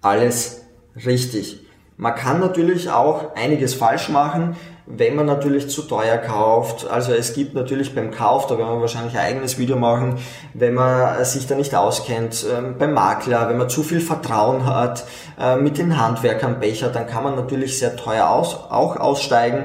alles 0.00 0.62
richtig. 1.04 1.60
Man 1.96 2.14
kann 2.14 2.40
natürlich 2.40 2.90
auch 2.90 3.34
einiges 3.34 3.74
falsch 3.74 4.08
machen 4.08 4.56
wenn 4.86 5.16
man 5.16 5.26
natürlich 5.26 5.68
zu 5.68 5.82
teuer 5.82 6.16
kauft. 6.18 6.88
Also 6.88 7.12
es 7.12 7.34
gibt 7.34 7.54
natürlich 7.54 7.94
beim 7.94 8.12
Kauf, 8.12 8.46
da 8.46 8.56
werden 8.56 8.74
wir 8.74 8.80
wahrscheinlich 8.80 9.18
ein 9.18 9.26
eigenes 9.26 9.58
Video 9.58 9.76
machen, 9.76 10.18
wenn 10.54 10.74
man 10.74 11.24
sich 11.24 11.46
da 11.46 11.56
nicht 11.56 11.74
auskennt, 11.74 12.46
ähm, 12.50 12.76
beim 12.78 12.94
Makler, 12.94 13.48
wenn 13.48 13.58
man 13.58 13.68
zu 13.68 13.82
viel 13.82 14.00
Vertrauen 14.00 14.64
hat, 14.64 15.04
äh, 15.38 15.56
mit 15.56 15.78
den 15.78 16.00
Handwerkern 16.00 16.60
Becher, 16.60 16.88
dann 16.88 17.06
kann 17.06 17.24
man 17.24 17.34
natürlich 17.34 17.78
sehr 17.78 17.96
teuer 17.96 18.30
aus, 18.30 18.54
auch 18.54 18.96
aussteigen. 18.96 19.64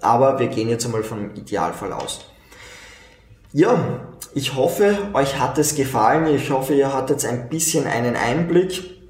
Aber 0.00 0.40
wir 0.40 0.48
gehen 0.48 0.68
jetzt 0.68 0.84
einmal 0.84 1.04
vom 1.04 1.34
Idealfall 1.34 1.92
aus. 1.92 2.24
Ja, 3.52 3.78
ich 4.34 4.56
hoffe, 4.56 4.96
euch 5.12 5.38
hat 5.38 5.58
es 5.58 5.74
gefallen. 5.74 6.26
Ich 6.34 6.50
hoffe, 6.50 6.72
ihr 6.72 6.92
hattet 6.92 7.24
ein 7.26 7.50
bisschen 7.50 7.86
einen 7.86 8.16
Einblick 8.16 9.01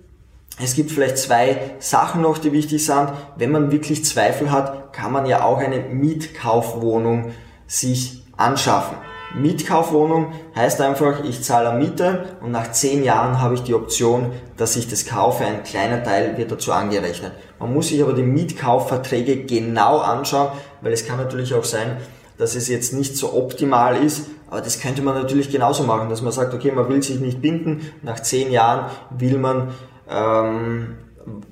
es 0.61 0.75
gibt 0.75 0.91
vielleicht 0.91 1.19
zwei 1.19 1.77
Sachen 1.79 2.21
noch, 2.23 2.38
die 2.38 2.53
wichtig 2.53 2.85
sind. 2.85 3.09
Wenn 3.37 3.51
man 3.51 3.73
wirklich 3.73 4.05
Zweifel 4.05 4.51
hat, 4.51 4.93
kann 4.93 5.12
man 5.12 5.27
ja 5.27 5.45
auch 5.45 5.59
eine 5.59 5.81
Mietkaufwohnung 5.81 7.33
sich 7.67 8.23
anschaffen. 8.37 8.97
Mietkaufwohnung 9.35 10.33
heißt 10.55 10.81
einfach, 10.83 11.25
ich 11.25 11.43
zahle 11.43 11.71
eine 11.71 11.79
Miete 11.79 12.37
und 12.43 12.51
nach 12.51 12.71
zehn 12.71 13.03
Jahren 13.03 13.41
habe 13.41 13.55
ich 13.55 13.62
die 13.62 13.75
Option, 13.75 14.33
dass 14.59 14.77
ich 14.77 14.88
das 14.88 15.07
kaufe. 15.07 15.45
Ein 15.45 15.62
kleiner 15.62 16.03
Teil 16.03 16.37
wird 16.37 16.53
dazu 16.53 16.73
angerechnet. 16.73 17.33
Man 17.59 17.73
muss 17.73 17.88
sich 17.88 18.03
aber 18.03 18.12
die 18.12 18.23
Mietkaufverträge 18.23 19.45
genau 19.45 19.99
anschauen, 19.99 20.49
weil 20.83 20.93
es 20.93 21.07
kann 21.07 21.17
natürlich 21.17 21.55
auch 21.55 21.65
sein, 21.65 21.97
dass 22.37 22.55
es 22.55 22.69
jetzt 22.69 22.93
nicht 22.93 23.17
so 23.17 23.33
optimal 23.33 23.97
ist, 24.05 24.27
aber 24.51 24.61
das 24.61 24.81
könnte 24.81 25.01
man 25.01 25.15
natürlich 25.15 25.51
genauso 25.51 25.85
machen, 25.85 26.11
dass 26.11 26.21
man 26.21 26.33
sagt, 26.33 26.53
okay, 26.53 26.73
man 26.73 26.88
will 26.88 27.03
sich 27.03 27.21
nicht 27.21 27.41
binden, 27.41 27.91
nach 28.03 28.21
zehn 28.21 28.51
Jahren 28.51 28.91
will 29.11 29.38
man, 29.38 29.69
ähm, 30.09 30.97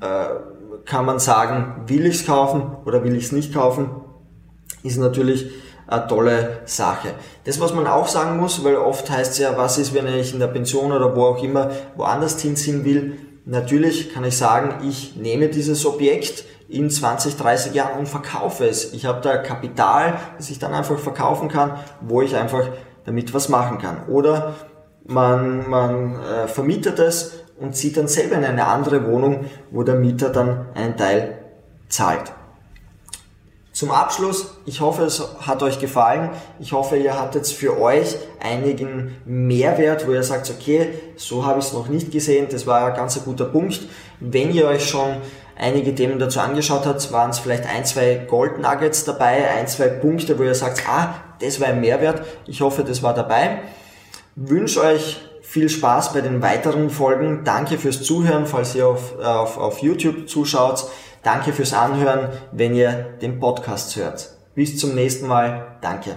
äh, 0.00 0.84
kann 0.84 1.04
man 1.04 1.18
sagen, 1.18 1.84
will 1.86 2.06
ich 2.06 2.16
es 2.16 2.26
kaufen 2.26 2.76
oder 2.84 3.04
will 3.04 3.14
ich 3.14 3.24
es 3.24 3.32
nicht 3.32 3.54
kaufen, 3.54 3.90
ist 4.82 4.98
natürlich 4.98 5.50
eine 5.86 6.06
tolle 6.06 6.60
Sache. 6.64 7.08
Das, 7.44 7.60
was 7.60 7.74
man 7.74 7.86
auch 7.86 8.08
sagen 8.08 8.38
muss, 8.38 8.64
weil 8.64 8.76
oft 8.76 9.10
heißt 9.10 9.32
es 9.32 9.38
ja, 9.38 9.56
was 9.56 9.78
ist, 9.78 9.92
wenn 9.92 10.06
ich 10.06 10.32
in 10.32 10.40
der 10.40 10.46
Pension 10.46 10.92
oder 10.92 11.14
wo 11.14 11.24
auch 11.24 11.42
immer 11.42 11.70
woanders 11.96 12.40
hinziehen 12.40 12.84
will, 12.84 13.18
Natürlich 13.50 14.12
kann 14.12 14.22
ich 14.24 14.36
sagen, 14.36 14.86
ich 14.88 15.16
nehme 15.16 15.48
dieses 15.48 15.86
Objekt 15.86 16.44
in 16.68 16.90
20, 16.90 17.36
30 17.36 17.74
Jahren 17.74 17.98
und 17.98 18.08
verkaufe 18.08 18.64
es. 18.64 18.92
Ich 18.92 19.06
habe 19.06 19.20
da 19.22 19.38
Kapital, 19.38 20.18
das 20.36 20.50
ich 20.50 20.58
dann 20.58 20.72
einfach 20.72 20.98
verkaufen 20.98 21.48
kann, 21.48 21.72
wo 22.00 22.22
ich 22.22 22.36
einfach 22.36 22.68
damit 23.06 23.32
was 23.32 23.48
machen 23.48 23.78
kann. 23.78 24.06
Oder 24.08 24.54
man, 25.04 25.68
man 25.68 26.20
äh, 26.20 26.46
vermietet 26.46 26.98
es 26.98 27.39
und 27.60 27.76
zieht 27.76 27.96
dann 27.96 28.08
selber 28.08 28.36
in 28.36 28.44
eine 28.44 28.66
andere 28.66 29.06
Wohnung, 29.06 29.46
wo 29.70 29.82
der 29.82 29.94
Mieter 29.94 30.30
dann 30.30 30.66
einen 30.74 30.96
Teil 30.96 31.38
zahlt. 31.88 32.32
Zum 33.72 33.92
Abschluss, 33.92 34.58
ich 34.66 34.80
hoffe, 34.80 35.04
es 35.04 35.22
hat 35.40 35.62
euch 35.62 35.78
gefallen. 35.78 36.30
Ich 36.58 36.72
hoffe, 36.72 36.96
ihr 36.96 37.18
hattet 37.18 37.46
für 37.46 37.80
euch 37.80 38.16
einigen 38.38 39.16
Mehrwert, 39.24 40.06
wo 40.06 40.12
ihr 40.12 40.22
sagt, 40.22 40.50
okay, 40.50 40.88
so 41.16 41.46
habe 41.46 41.60
ich 41.60 41.66
es 41.66 41.72
noch 41.72 41.88
nicht 41.88 42.10
gesehen. 42.10 42.48
Das 42.50 42.66
war 42.66 42.88
ein 42.88 42.94
ganz 42.94 43.22
guter 43.24 43.44
Punkt. 43.46 43.80
Wenn 44.18 44.52
ihr 44.52 44.66
euch 44.66 44.86
schon 44.86 45.16
einige 45.56 45.94
Themen 45.94 46.18
dazu 46.18 46.40
angeschaut 46.40 46.84
habt, 46.84 47.10
waren 47.12 47.30
es 47.30 47.38
vielleicht 47.38 47.64
ein, 47.66 47.84
zwei 47.84 48.16
Gold 48.16 48.58
Nuggets 48.58 49.04
dabei, 49.04 49.48
ein, 49.50 49.68
zwei 49.68 49.88
Punkte, 49.88 50.38
wo 50.38 50.42
ihr 50.42 50.54
sagt, 50.54 50.82
ah, 50.88 51.14
das 51.40 51.60
war 51.60 51.68
ein 51.68 51.80
Mehrwert. 51.80 52.26
Ich 52.46 52.60
hoffe, 52.60 52.82
das 52.82 53.02
war 53.02 53.14
dabei. 53.14 53.60
Wünsche 54.34 54.82
euch 54.82 55.20
viel 55.42 55.68
Spaß 55.68 56.12
bei 56.12 56.20
den 56.20 56.42
weiteren 56.42 56.90
Folgen. 56.90 57.44
Danke 57.44 57.78
fürs 57.78 58.02
Zuhören, 58.02 58.46
falls 58.46 58.74
ihr 58.74 58.86
auf, 58.86 59.18
auf, 59.18 59.58
auf 59.58 59.78
YouTube 59.78 60.28
zuschaut. 60.28 60.86
Danke 61.22 61.52
fürs 61.52 61.72
Anhören, 61.74 62.28
wenn 62.52 62.74
ihr 62.74 63.18
den 63.20 63.40
Podcast 63.40 63.96
hört. 63.96 64.30
Bis 64.54 64.78
zum 64.78 64.94
nächsten 64.94 65.26
Mal. 65.26 65.78
Danke. 65.80 66.16